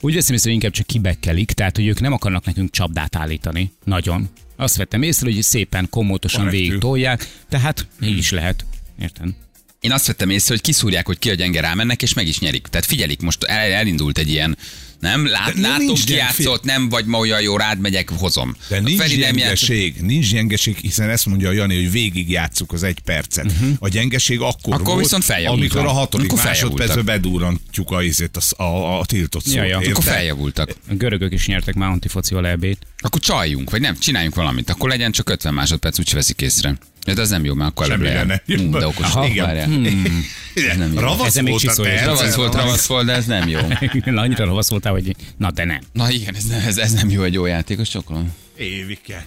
úgy 0.00 0.14
veszem 0.14 0.34
észre, 0.34 0.46
hogy 0.46 0.54
inkább 0.54 0.72
csak 0.72 0.86
kibekkelik, 0.86 1.52
tehát 1.52 1.76
hogy 1.76 1.86
ők 1.86 2.00
nem 2.00 2.12
akarnak 2.12 2.44
nekünk 2.44 2.70
csapdát 2.70 3.16
állítani. 3.16 3.72
Nagyon. 3.84 4.28
Azt 4.56 4.76
vettem 4.76 5.02
észre, 5.02 5.32
hogy 5.32 5.42
szépen 5.42 5.86
komótosan 5.90 6.48
végig 6.48 6.78
tolják, 6.78 7.28
tehát 7.48 7.86
így 8.02 8.18
is 8.18 8.30
lehet. 8.30 8.64
Értem? 9.00 9.34
Én 9.80 9.92
azt 9.92 10.06
vettem 10.06 10.30
észre, 10.30 10.54
hogy 10.54 10.62
kiszúrják, 10.62 11.06
hogy 11.06 11.18
ki 11.18 11.30
a 11.30 11.34
gyenge 11.34 11.60
rámennek, 11.60 12.02
és 12.02 12.14
meg 12.14 12.26
is 12.26 12.38
nyerik. 12.38 12.66
Tehát 12.66 12.86
figyelik, 12.86 13.20
most 13.20 13.42
el, 13.42 13.72
elindult 13.72 14.18
egy 14.18 14.30
ilyen 14.30 14.56
Nem, 15.02 15.26
lát, 15.26 15.54
De 15.54 15.60
nem 15.60 15.70
látom, 15.70 15.86
nincs 15.86 16.04
ki 16.04 16.12
gyenge- 16.12 16.36
játszott, 16.36 16.64
nem 16.64 16.88
vagy 16.88 17.04
ma 17.04 17.18
olyan 17.18 17.40
jó, 17.40 17.56
rád 17.56 17.78
megyek, 17.78 18.10
hozom. 18.10 18.56
De 18.68 18.80
nincs 18.80 19.00
Feri 19.00 19.10
nem 19.16 19.20
játszott. 19.20 19.38
gyengeség, 19.38 19.94
nincs 20.00 20.30
gyengeség, 20.30 20.76
hiszen 20.76 21.10
ezt 21.10 21.26
mondja 21.26 21.48
a 21.48 21.52
Jani, 21.52 21.74
hogy 21.74 21.90
végig 21.90 22.30
játsszuk 22.30 22.72
az 22.72 22.82
egy 22.82 23.00
percet. 23.00 23.44
Uh-huh. 23.44 23.76
A 23.78 23.88
gyengeség 23.88 24.40
akkor. 24.40 24.74
Akkor 24.74 24.84
volt, 24.84 24.98
viszont 24.98 25.46
amikor 25.46 25.86
a 25.86 25.92
hatodik 25.92 26.32
Akkor 26.32 26.44
másodpercben 26.44 27.04
bedurrantjuk 27.04 27.90
a, 27.90 28.02
izét, 28.02 28.36
a, 28.36 28.62
a, 28.62 28.98
a 28.98 29.04
tiltott 29.04 29.44
szót. 29.44 29.54
Ja, 29.54 29.64
ja. 29.64 29.78
Akkor 29.78 30.04
feljavultak. 30.04 30.76
A 30.88 30.94
görögök 30.94 31.32
is 31.32 31.46
nyertek 31.46 31.74
már 31.74 31.88
antifocival 31.88 32.46
ebét. 32.46 32.78
Akkor 32.98 33.20
csaljunk, 33.20 33.70
vagy 33.70 33.80
nem, 33.80 33.98
csináljunk 33.98 34.34
valamit. 34.34 34.70
Akkor 34.70 34.88
legyen 34.88 35.12
csak 35.12 35.28
50 35.28 35.54
másodperc, 35.54 35.98
úgyse 35.98 36.14
veszik 36.14 36.40
észre. 36.40 36.78
De 37.04 37.20
ez 37.20 37.30
nem 37.30 37.44
jó, 37.44 37.54
mert 37.54 37.70
akkor 37.70 37.86
Semmire 37.86 38.08
lejár. 38.08 38.26
ne. 38.26 38.56
Hú, 38.56 38.70
de 38.70 38.86
okos. 38.86 39.04
Aha, 39.06 39.26
Igen. 39.26 39.46
várjál. 39.46 39.66
Hmm. 39.66 40.24
Igen, 40.54 40.78
nem 40.78 40.92
jó. 40.92 40.98
Ravasz 41.00 41.40
volt. 41.40 41.78
Ravasz 42.04 42.34
volt, 42.34 42.54
ravasz 42.54 42.86
volt, 42.86 43.06
de 43.06 43.12
ez 43.12 43.26
nem 43.26 43.48
jó. 43.48 43.58
Annyira 44.04 44.44
ravasz 44.44 44.68
voltál, 44.70 44.92
hogy 44.92 45.16
na 45.36 45.50
de 45.50 45.64
nem. 45.64 45.80
Na 45.92 46.10
igen, 46.10 46.34
ez, 46.34 46.44
ez, 46.66 46.78
ez 46.78 46.92
nem 46.92 47.10
jó 47.10 47.22
egy 47.22 47.32
jó 47.32 47.46
játékos, 47.46 47.88
csokolom. 47.88 48.32
Évike. 48.56 49.26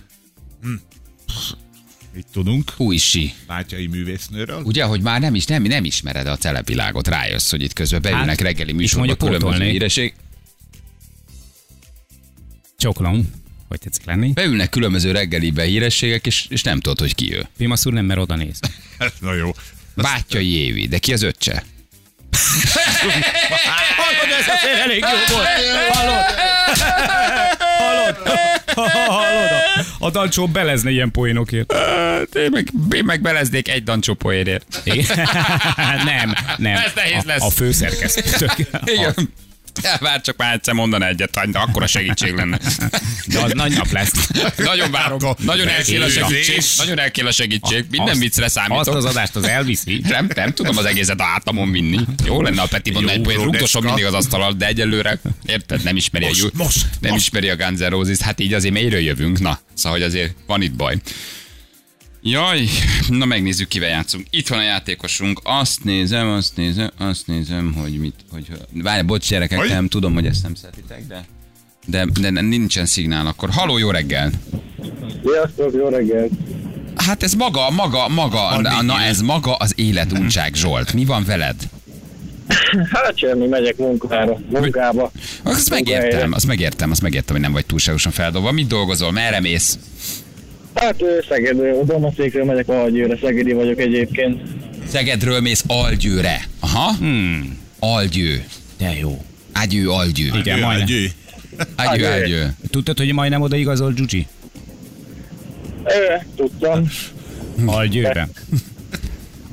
Hm. 0.62 0.74
Mit 2.14 2.26
tudunk? 2.32 2.74
Új 2.78 2.98
si. 2.98 3.34
Bátyai 3.48 3.88
művésznőről? 3.88 4.62
Ugye, 4.64 4.84
hogy 4.84 5.02
már 5.02 5.20
nem 5.20 5.36
is 5.36 5.46
nem, 5.46 5.64
nem 5.64 5.84
ismered 5.84 6.28
a 6.28 6.36
televilágot, 6.36 7.08
rájössz, 7.08 7.52
hogy 7.52 7.62
itt 7.62 7.74
közben 7.74 8.02
beülnek 8.02 8.28
Hát, 8.28 8.42
reggeli 8.42 8.70
itt 8.70 8.76
műsorba 8.76 9.16
különböző 9.16 9.64
híreség. 9.64 10.14
Csokolom. 12.78 13.30
Hogy 13.68 13.80
tetszik 13.80 14.06
lenni? 14.06 14.32
Beülnek 14.34 14.70
különböző 14.70 15.12
reggelibe 15.12 15.64
hírességek, 15.64 16.26
és, 16.26 16.46
és 16.50 16.62
nem 16.64 16.80
tudod, 16.80 17.00
hogy 17.00 17.16
ki 17.16 17.36
ő. 17.36 17.48
Pimasz 17.58 17.86
úr 17.86 17.94
nem, 17.94 18.06
mert 18.06 18.20
oda 18.20 18.36
néz. 18.36 18.60
Na 19.20 19.34
jó. 19.34 19.52
Bátyai 19.96 20.56
Évi, 20.66 20.88
de 20.88 20.98
ki 20.98 21.14
az 21.14 21.22
öccse? 21.22 21.64
Hallod, 23.96 24.40
ez 24.40 24.48
azért 24.58 24.80
elég 24.80 25.00
jó 25.00 25.36
volt. 25.36 25.48
Hallod? 25.94 26.24
Hallod? 27.76 28.18
Hallod? 29.08 29.86
A 30.00 30.10
Dancsó 30.10 30.48
belezne 30.48 30.90
ilyen 30.90 31.12
poénokért. 31.12 31.72
Hát, 31.74 32.36
Én 32.36 32.50
meg, 32.52 32.72
én 32.92 33.04
meg 33.06 33.22
beleznék 33.22 33.68
egy 33.70 33.84
dancsó 33.84 34.14
poénért. 34.14 34.82
Nem, 36.06 36.34
nem. 36.58 36.76
Ez 36.76 36.92
nehéz 36.96 37.24
a, 37.24 37.28
lesz. 37.28 37.42
a 37.42 37.50
főszerkesztő. 37.50 38.50
Igen. 38.86 39.14
Elvár 39.82 40.22
csak 40.22 40.38
már 40.38 40.54
egyszer 40.54 40.74
mondana 40.74 41.08
egyet, 41.08 41.40
de 41.52 41.60
akkor 41.60 41.84
a 41.84 41.88
segítség 41.88 42.34
lenne. 42.34 42.60
De 43.26 43.40
az 43.40 43.52
nagy 43.54 43.72
nap 43.74 43.92
lesz. 43.92 44.30
Nagyon 44.58 44.92
várom. 44.92 45.20
Nagyon 45.38 45.68
elkél 45.68 46.02
a 46.02 46.10
segítség. 46.10 46.62
Nagyon 46.78 47.00
elkél 47.00 47.28
a 47.28 47.32
segítség. 47.32 47.86
Minden 47.90 48.10
Azt- 48.10 48.20
viccre 48.20 48.48
számítok. 48.48 48.80
Azt 48.80 48.90
az 48.90 49.06
adást 49.06 49.36
az 49.36 49.44
elviszi. 49.44 50.02
Nem, 50.08 50.28
nem 50.36 50.54
tudom 50.54 50.78
az 50.78 50.86
egészet 50.86 51.20
a 51.20 51.24
hátamon 51.24 51.72
vinni. 51.72 52.00
Jó 52.26 52.42
lenne 52.42 52.62
a 52.62 52.68
Peti 52.68 52.92
mondani, 52.92 53.24
hogy 53.24 53.36
rúgdosson 53.36 53.84
mindig 53.84 54.06
az 54.06 54.14
asztal 54.14 54.42
alatt, 54.42 54.58
de 54.58 54.66
egyelőre, 54.66 55.20
érted, 55.46 55.84
nem 55.84 55.96
ismeri 55.96 56.26
Most, 56.26 56.44
a 56.44 56.50
most, 56.54 56.86
nem 57.00 57.12
most. 57.12 57.26
ismeri 57.26 57.50
a 57.50 57.56
Guns 57.56 57.80
N' 57.80 58.24
hát 58.24 58.40
így 58.40 58.54
azért 58.54 58.74
mélyről 58.74 59.00
jövünk, 59.00 59.40
na, 59.40 59.60
szóval 59.74 59.98
hogy 60.00 60.08
azért 60.08 60.34
van 60.48 60.62
itt 60.62 60.74
baj. 60.74 60.96
Jaj, 62.28 62.68
na 63.10 63.26
megnézzük, 63.26 63.68
kivel 63.68 63.90
játszunk. 63.90 64.26
Itt 64.30 64.48
van 64.48 64.60
a 64.60 64.64
játékosunk, 64.64 65.40
azt 65.44 65.84
nézem, 65.84 66.30
azt 66.30 66.56
nézem, 66.56 66.90
azt 66.98 67.28
nézem, 67.28 67.74
hogy 67.74 68.00
mit, 68.00 68.14
hogy... 68.32 68.48
Várj, 68.74 69.02
bocs 69.02 69.30
gyerekek, 69.30 69.60
Hogy? 69.60 69.70
nem 69.70 69.88
tudom, 69.88 70.14
hogy 70.14 70.26
ezt 70.26 70.44
nem 70.44 70.56
szeretitek, 70.56 71.08
de... 71.08 71.26
De, 71.88 72.06
de 72.22 72.30
nincsen 72.30 72.86
szignál 72.86 73.28
akkor. 73.28 73.50
Haló, 73.50 73.78
jó 73.78 73.90
reggel! 73.90 74.32
Sziasztok, 75.24 75.74
jó 75.74 75.88
reggelt! 75.88 76.32
Hát 76.96 77.24
ez 77.24 77.34
maga, 77.34 77.70
maga, 77.70 78.08
maga, 78.08 78.62
na 78.62 78.94
élet. 78.94 79.10
ez 79.10 79.22
maga 79.22 79.56
az 79.56 79.74
életuntság, 79.76 80.54
Zsolt. 80.54 80.94
Mi 80.94 81.06
van 81.06 81.24
veled? 81.24 81.56
Hát 82.92 83.18
semmi, 83.18 83.48
megyek 83.48 83.78
munkára, 83.78 84.40
munkába. 84.50 85.12
Azt 85.44 85.70
megértem, 85.70 86.34
azt 86.34 86.48
megértem, 86.48 86.92
azt 86.92 87.02
megértem, 87.02 87.36
hogy 87.36 87.44
nem 87.44 87.54
vagy 87.54 87.66
túlságosan 87.66 88.12
feldobva. 88.12 88.52
Mit 88.52 88.68
dolgozol? 88.68 89.12
Merre 89.12 89.40
mész? 89.40 89.80
Hát 90.76 91.02
ö, 91.02 91.18
Szeged, 91.30 91.60
ö, 91.60 91.82
Domaszékről 91.86 92.46
megyek 92.46 92.70
Algyőre, 92.70 93.18
Szegedi 93.22 93.54
vagyok 93.54 93.80
egyébként. 93.80 94.42
Szegedről 94.88 95.40
mész 95.42 95.64
Algyőre. 95.68 96.42
Aha. 96.60 96.94
Hmm. 96.98 97.58
Algyő. 97.80 98.44
De 98.78 98.98
jó. 99.00 99.22
Ágyő, 99.52 99.90
Algyő. 99.90 100.32
Igen, 100.40 100.58
Ő, 100.58 100.62
majdnem. 100.62 100.88
ő. 100.90 101.06
Ágyő, 101.76 102.06
Ágyő. 102.06 102.24
Ágyő. 102.24 102.54
Tudtad, 102.70 102.98
hogy 102.98 103.14
majdnem 103.14 103.42
oda 103.42 103.56
igazol 103.56 103.94
Gyucsi? 103.94 104.28
Ö, 105.84 106.14
tudtam. 106.36 106.92
Algyőre. 107.66 108.28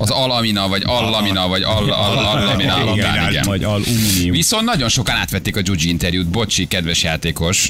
Az 0.03 0.11
Alamina, 0.11 0.69
vagy 0.69 0.83
Allamina, 0.87 1.49
vagy 1.49 1.63
All, 1.63 1.91
All, 1.91 2.17
Allamina, 2.19 2.75
Allamina, 2.75 3.31
igen. 3.31 3.45
Vagy 3.45 3.65
alumínium. 3.65 4.31
Viszont 4.31 4.65
nagyon 4.65 4.89
sokan 4.89 5.15
átvették 5.17 5.57
a 5.57 5.61
Gyugyi 5.61 5.89
interjút. 5.89 6.29
Bocsi, 6.29 6.67
kedves 6.67 7.03
játékos, 7.03 7.69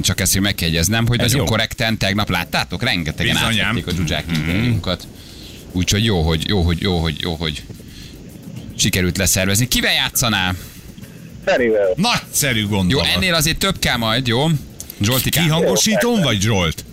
csak 0.00 0.20
ezt 0.20 0.34
még 0.34 0.42
meg 0.42 0.54
kell 0.54 0.68
jegyeznem, 0.68 1.06
hogy 1.06 1.18
Ez 1.20 1.24
nagyon 1.30 1.44
jó. 1.44 1.50
korrekten 1.50 1.98
tegnap 1.98 2.30
láttátok, 2.30 2.82
rengetegen 2.82 3.32
Bizonyám. 3.34 3.66
átvették 3.66 3.86
a 3.86 3.92
Gyugyák 3.96 4.24
interjúnkat. 4.34 5.06
Úgyhogy 5.72 6.04
jó, 6.04 6.22
hogy, 6.22 6.48
jó, 6.48 6.62
hogy, 6.62 6.80
jó, 6.80 6.98
hogy, 6.98 7.16
jó, 7.20 7.34
hogy 7.34 7.62
sikerült 8.78 9.16
leszervezni. 9.16 9.68
Kivel 9.68 9.92
játszanál? 9.92 10.54
Ferivel. 11.44 11.88
Nagyszerű 11.96 12.60
Jó, 12.60 12.68
gondolat. 12.68 13.06
ennél 13.14 13.34
azért 13.34 13.58
több 13.58 13.78
kell 13.78 13.96
majd, 13.96 14.26
jó? 14.26 14.46
Zsoltikám. 15.00 15.44
Kihangosítom, 15.44 16.20
vagy 16.20 16.40
Zsolt? 16.40 16.84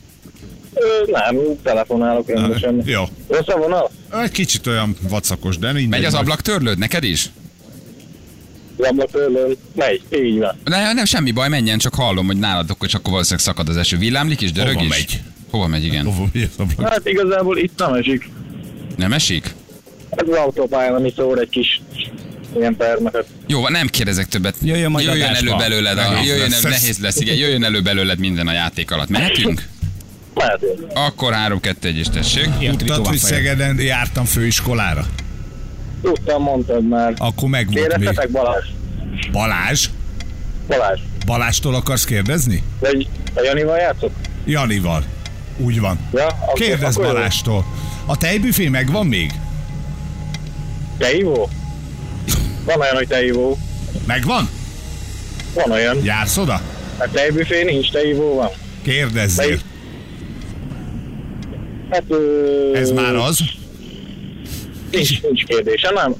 Nem, 1.05 1.35
telefonálok 1.63 2.27
rendesen. 2.29 2.81
Jó. 2.85 3.03
Rossz 3.27 3.47
a 3.47 3.57
vonal? 3.57 3.91
Egy 4.23 4.31
kicsit 4.31 4.67
olyan 4.67 4.95
vacakos, 5.09 5.57
de 5.57 5.71
mindegy. 5.71 5.89
Megy 5.89 6.05
az 6.05 6.13
ablak 6.13 6.41
törlőd 6.41 6.77
neked 6.77 7.03
is? 7.03 7.29
Ablakörlőn. 8.77 9.55
Megy, 9.75 10.01
így 10.13 10.37
van. 10.39 10.55
Ne, 10.63 10.93
nem, 10.93 11.05
semmi 11.05 11.31
baj, 11.31 11.49
menjen, 11.49 11.77
csak 11.77 11.93
hallom, 11.95 12.25
hogy 12.25 12.37
nálad 12.37 12.69
akkor 12.69 12.87
csak 12.87 12.99
akkor 12.99 13.11
valószínűleg 13.11 13.45
szakad 13.45 13.69
az 13.69 13.77
eső. 13.77 13.97
Villámlik 13.97 14.41
is, 14.41 14.51
dörög 14.51 14.73
Hova 14.73 14.83
is? 14.85 14.89
megy? 14.89 15.21
Hova 15.49 15.67
megy, 15.67 15.83
igen. 15.83 16.05
Hova 16.05 16.27
megy 16.33 16.43
az 16.43 16.49
ablak? 16.57 16.89
Hát 16.89 17.07
igazából 17.07 17.57
itt 17.57 17.79
nem 17.79 17.93
esik. 17.93 18.29
Nem 18.95 19.13
esik? 19.13 19.53
Ez 20.09 20.27
az 20.27 20.35
autópályán, 20.35 20.95
ami 20.95 21.13
szór 21.15 21.39
egy 21.39 21.49
kis 21.49 21.81
ilyen 22.55 22.75
permetet. 22.75 23.25
Jó, 23.47 23.61
van, 23.61 23.71
nem 23.71 23.87
kérdezek 23.87 24.27
többet. 24.27 24.55
Jöjjön 24.61 24.91
majd 24.91 25.05
jöjjön 25.05 25.33
elő 25.33 25.55
belőled, 25.57 25.97
a, 25.97 26.21
jöjjön, 26.23 26.49
lesz 26.49 26.63
ez. 26.63 26.71
nehéz 26.71 26.97
lesz, 26.99 27.19
igen, 27.19 27.35
jöjjön 27.35 27.63
elő 27.63 27.81
belőled 27.81 28.19
minden 28.19 28.47
a 28.47 28.51
játék 28.51 28.91
alatt. 28.91 29.09
Mehetünk? 29.09 29.67
Akkor 30.93 31.33
3-2-1 31.47 31.95
és 31.95 32.07
tessék. 32.07 32.49
Tudtad, 32.77 33.07
hogy 33.07 33.17
Szegeden 33.17 33.79
jártam 33.79 34.25
főiskolára? 34.25 35.05
Tudtam, 36.01 36.41
mondtad 36.43 36.87
már. 36.87 37.13
Akkor 37.17 37.49
meg 37.49 37.71
volt 37.71 37.97
még. 37.97 38.31
Balázs? 38.31 38.65
Balázs? 39.31 39.89
Balázs. 40.67 40.99
Balástól 41.25 41.75
akarsz 41.75 42.05
kérdezni? 42.05 42.63
Vagy 42.79 43.07
a 43.35 43.41
Janival 43.43 43.77
játszott? 43.77 44.15
Janival. 44.45 45.03
Úgy 45.57 45.79
van. 45.79 45.99
Ja, 46.13 46.27
akkor, 46.27 46.53
Kérdezz 46.53 46.97
akkor. 46.97 47.13
Balástól. 47.13 47.65
A 48.05 48.17
tejbüfé 48.17 48.67
megvan 48.67 49.05
még? 49.05 49.31
Teivó? 50.97 51.49
Van 52.65 52.79
olyan, 52.79 52.95
hogy 52.95 53.07
teivó. 53.07 53.57
Megvan? 54.05 54.49
Van 55.53 55.71
olyan. 55.71 56.03
Jársz 56.03 56.37
oda? 56.37 56.61
Hát 56.99 57.09
tejbüfé 57.09 57.63
nincs, 57.63 57.91
teivó 57.91 58.35
van. 58.35 58.49
Kérdezzél. 58.81 59.45
Melyik? 59.47 59.61
Hát 61.91 62.03
ö... 62.09 62.71
Ez 62.75 62.89
már 62.91 63.15
az? 63.15 63.39
Nincs, 64.91 65.21
nincs 65.21 65.43
kérdése, 65.43 65.89
nem? 65.91 66.15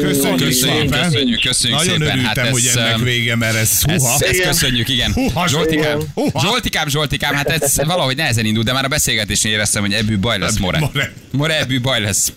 Köszönjük 0.00 0.38
Köszönjük, 0.38 0.52
szépen. 0.52 1.02
köszönjük, 1.02 1.40
köszönjük 1.40 1.78
Nagyon 1.78 1.94
szépen. 1.94 2.08
örültem, 2.08 2.24
Hát 2.24 2.38
ez, 2.38 2.50
hogy 2.50 2.70
ennek 2.76 2.96
um, 2.96 3.04
vége, 3.04 3.36
mert 3.36 3.54
ez 3.56 3.82
huha. 3.82 4.14
Ez, 4.14 4.22
ezt 4.22 4.32
Igen. 4.34 4.46
köszönjük, 4.46 4.88
igen. 4.88 5.12
Húha, 5.12 5.48
Zsoltikám. 5.48 5.98
Húha. 6.14 6.40
Zsoltikám, 6.40 6.88
Zsoltikám, 6.88 7.34
hát 7.34 7.48
ez 7.50 7.76
valahogy 7.76 8.16
nehezen 8.16 8.44
indul, 8.44 8.62
de 8.62 8.72
már 8.72 8.84
a 8.84 8.88
beszélgetésnél 8.88 9.52
éreztem, 9.52 9.82
hogy 9.82 9.92
ebből 9.92 10.16
baj 10.18 10.38
lesz, 10.38 10.58
more. 10.58 10.78
More. 10.78 11.12
More, 11.30 11.58
ebből 11.58 11.80
baj 11.80 12.00
lesz. 12.00 12.32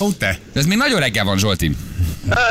Ó, 0.00 0.12
te. 0.12 0.38
De 0.52 0.60
ez 0.60 0.66
még 0.66 0.76
nagyon 0.76 1.00
reggel 1.00 1.24
van, 1.24 1.38
Zsolti. 1.38 1.70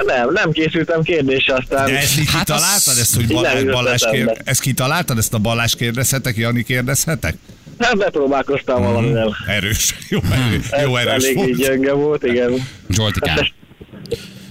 Nem, 0.06 0.32
nem 0.34 0.52
készültem 0.52 1.02
kérdésre, 1.04 1.54
aztán... 1.56 1.86
De 1.86 1.98
ezt 1.98 2.14
Hát 2.16 2.50
az- 2.50 2.56
kitaláltad, 2.56 2.98
ezt, 2.98 3.16
hogy 3.16 3.28
Balázs, 3.28 3.64
Balázs 3.64 4.02
jutott 4.02 4.14
kér... 4.16 4.22
eszembe. 4.24 4.42
ezt 4.52 4.62
kitaláltad, 4.62 5.18
ezt 5.18 5.34
a 5.34 5.38
Balázs 5.38 5.76
kérdezhetek, 5.76 6.36
Jani 6.38 6.64
kérdezhetek? 6.64 7.36
Hát 7.80 7.98
bepróbálkoztam 7.98 8.82
Mhm. 8.82 8.92
valamivel. 8.92 9.36
Erős, 9.48 9.96
jó, 10.10 10.20
erős, 10.32 10.66
jó 10.84 10.96
Ez 10.98 11.06
erős 11.08 11.24
Elég 11.24 11.38
így 11.38 11.46
volt. 11.46 11.58
gyenge 11.58 11.92
volt, 11.94 12.24
igen. 12.24 12.68
Zsoltikám. 12.90 13.38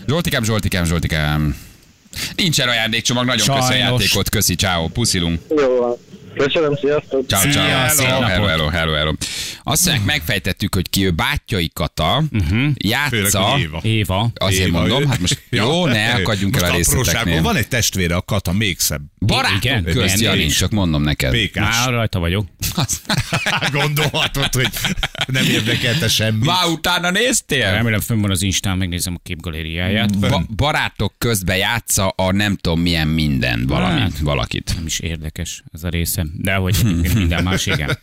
Zsoltikám, 0.07 0.45
Zsoltikám, 0.45 0.85
Zsoltikám. 0.85 1.57
Nincsen 2.37 2.69
ajándékcsomag, 2.69 3.25
nagyon 3.25 3.47
köszi 3.57 3.73
a 3.73 3.77
játékot, 3.77 4.29
köszi, 4.29 4.55
ciao, 4.55 4.89
puszilunk. 4.89 5.41
Jó 5.49 5.77
van. 5.79 5.97
Köszönöm, 6.37 6.75
sziasztok. 6.77 7.29
Ciao, 7.29 7.43
ciao, 7.51 7.89
Szia, 7.89 8.07
hello, 8.07 8.27
hello, 8.27 8.47
hello, 8.47 8.69
hello, 8.69 8.93
hello. 8.93 9.13
Azt 9.63 9.85
mondják, 9.87 10.07
megfejtettük, 10.07 10.75
hogy 10.75 10.91
ki 10.91 11.05
ő 11.07 11.11
Bátyai 11.11 11.71
Kata, 11.75 12.23
Főleg, 12.49 12.73
játsza, 12.85 13.55
Éva. 13.59 13.81
Éva. 13.83 14.31
azért 14.35 14.67
Éva, 14.69 14.79
mondom, 14.79 15.03
ő- 15.03 15.07
hát 15.07 15.21
most 15.21 15.43
jó, 15.51 15.87
ne 15.87 16.13
akadjunk 16.13 16.57
el 16.57 16.63
a 16.63 16.67
Most 16.73 16.77
részleteknél. 16.77 17.43
Van 17.43 17.57
egy 17.57 17.69
testvére, 17.69 18.15
a 18.15 18.21
Kata 18.23 18.53
még 18.53 18.79
szebb. 18.79 19.01
Barátok 19.19 19.65
Igen, 19.65 19.85
közt, 19.85 20.21
Jani, 20.21 20.47
csak 20.47 20.71
mondom 20.71 21.03
neked. 21.03 21.31
Pékás. 21.31 21.77
Már 21.79 21.91
rajta 21.91 22.19
vagyok. 22.19 22.47
Gondolhatod, 23.73 24.55
hogy 24.55 24.69
nem 25.27 25.45
érdekelte 25.45 26.09
semmi. 26.09 26.45
Vá, 26.47 26.65
utána 26.67 27.11
néztél? 27.11 27.71
Remélem 27.71 28.01
fönn 28.01 28.21
van 28.21 28.31
az 28.31 28.43
Instán, 28.43 28.79
megnézem 28.79 29.15
a 29.17 29.21
képgalériáját. 29.23 30.19
Ba- 30.19 30.55
barátok 30.55 31.15
közben 31.19 31.57
játsza 31.57 32.09
a 32.09 32.33
nem 32.33 32.57
tudom 32.57 32.81
milyen 32.81 33.09
minden 33.09 33.67
valamit, 33.67 33.99
Hát. 34.03 34.19
valakit. 34.19 34.73
Nem 34.77 34.87
is 34.87 34.99
érdekes 34.99 35.63
ez 35.73 35.85
a 35.85 35.89
része. 35.89 36.22
De 36.35 36.55
hogy 36.55 36.77
minden 37.15 37.43
más, 37.43 37.67
igen. 37.67 37.99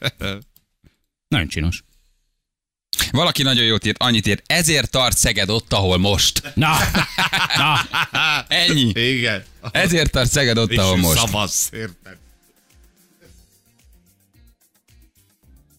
Nagyon 1.28 1.48
csinos. 1.48 1.84
Valaki 3.12 3.44
nagyon 3.44 3.64
jót 3.66 3.86
írt, 3.86 4.02
annyit 4.02 4.28
írt, 4.28 4.44
ezért 4.46 4.92
tart 4.92 5.18
Szeged 5.18 5.50
ott, 5.50 5.74
ahol 5.74 5.98
most. 5.98 6.52
Na, 6.56 6.78
na, 7.58 7.80
Ennyi. 8.48 8.92
Igen. 8.96 9.44
Ezért 9.72 10.12
tart 10.12 10.32
Szeged 10.32 10.58
ott, 10.58 10.72
És 10.72 10.78
ahol 10.78 10.98
most. 10.98 11.18
szavaz, 11.20 11.70
érted? 11.74 12.18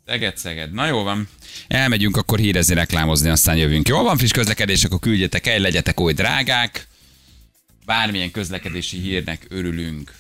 Szeged, 0.06 0.36
Szeged. 0.36 0.72
Na 0.72 0.86
jó 0.86 1.02
van. 1.02 1.28
Elmegyünk 1.68 2.16
akkor 2.16 2.38
hírezni, 2.38 2.74
reklámozni, 2.74 3.28
aztán 3.28 3.56
jövünk. 3.56 3.88
Jól 3.88 4.02
van, 4.02 4.16
friss 4.16 4.30
közlekedés, 4.30 4.84
akkor 4.84 4.98
küldjetek 4.98 5.46
el, 5.46 5.58
legyetek 5.58 6.00
oly 6.00 6.12
drágák. 6.12 6.88
Bármilyen 7.84 8.30
közlekedési 8.30 8.98
hírnek 8.98 9.46
örülünk. 9.48 10.14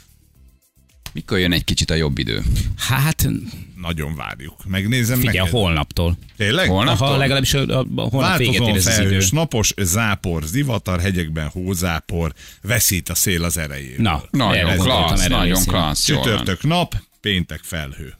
Mikor 1.12 1.38
jön 1.38 1.52
egy 1.52 1.64
kicsit 1.64 1.90
a 1.90 1.94
jobb 1.94 2.18
idő? 2.18 2.42
hát 2.76 3.28
Nagyon 3.76 4.14
várjuk. 4.14 4.64
Megnézem 4.66 5.18
figyelj, 5.18 5.36
neked. 5.36 5.52
holnaptól. 5.52 6.18
Tényleg? 6.36 6.68
Holnap? 6.68 7.00
Aha, 7.00 7.16
legalábbis 7.16 7.54
a, 7.54 7.78
a, 7.78 7.86
a 7.96 8.00
holnap 8.02 8.36
véget 8.36 8.68
ér 8.68 8.74
ez 8.76 8.86
az 8.86 8.98
idő. 8.98 9.22
napos, 9.30 9.74
zápor, 9.76 10.42
zivatar, 10.42 11.00
hegyekben 11.00 11.48
hózápor, 11.48 12.32
veszít 12.62 13.08
a 13.08 13.14
szél 13.14 13.44
az 13.44 13.58
erejéből. 13.58 14.02
Na, 14.02 14.22
Nagyon 14.30 14.76
klassz, 14.76 15.26
nagyon 15.26 15.64
klassz. 15.64 16.04
Csütörtök 16.04 16.62
nap, 16.62 16.94
péntek 17.20 17.60
felhő. 17.62 18.14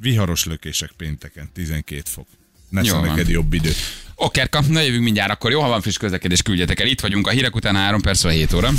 Viharos 0.00 0.44
lökések 0.44 0.90
pénteken, 0.96 1.48
12 1.54 2.02
fok. 2.04 2.26
Ne 2.68 2.82
Jó 2.82 2.94
van. 2.94 3.08
neked 3.08 3.28
jobb 3.28 3.52
idő. 3.52 3.72
Okerka, 4.14 4.60
na 4.68 4.80
jövünk 4.80 5.02
mindjárt 5.02 5.30
akkor. 5.30 5.50
Jó, 5.50 5.60
ha 5.60 5.68
van 5.68 5.80
friss 5.80 5.96
közlekedés, 5.96 6.42
küldjetek 6.42 6.80
el. 6.80 6.86
Itt 6.86 7.00
vagyunk 7.00 7.26
a 7.26 7.30
hírek 7.30 7.54
után 7.54 7.74
3 7.74 8.00
perc, 8.00 8.28
7 8.28 8.52
óra. 8.52 8.70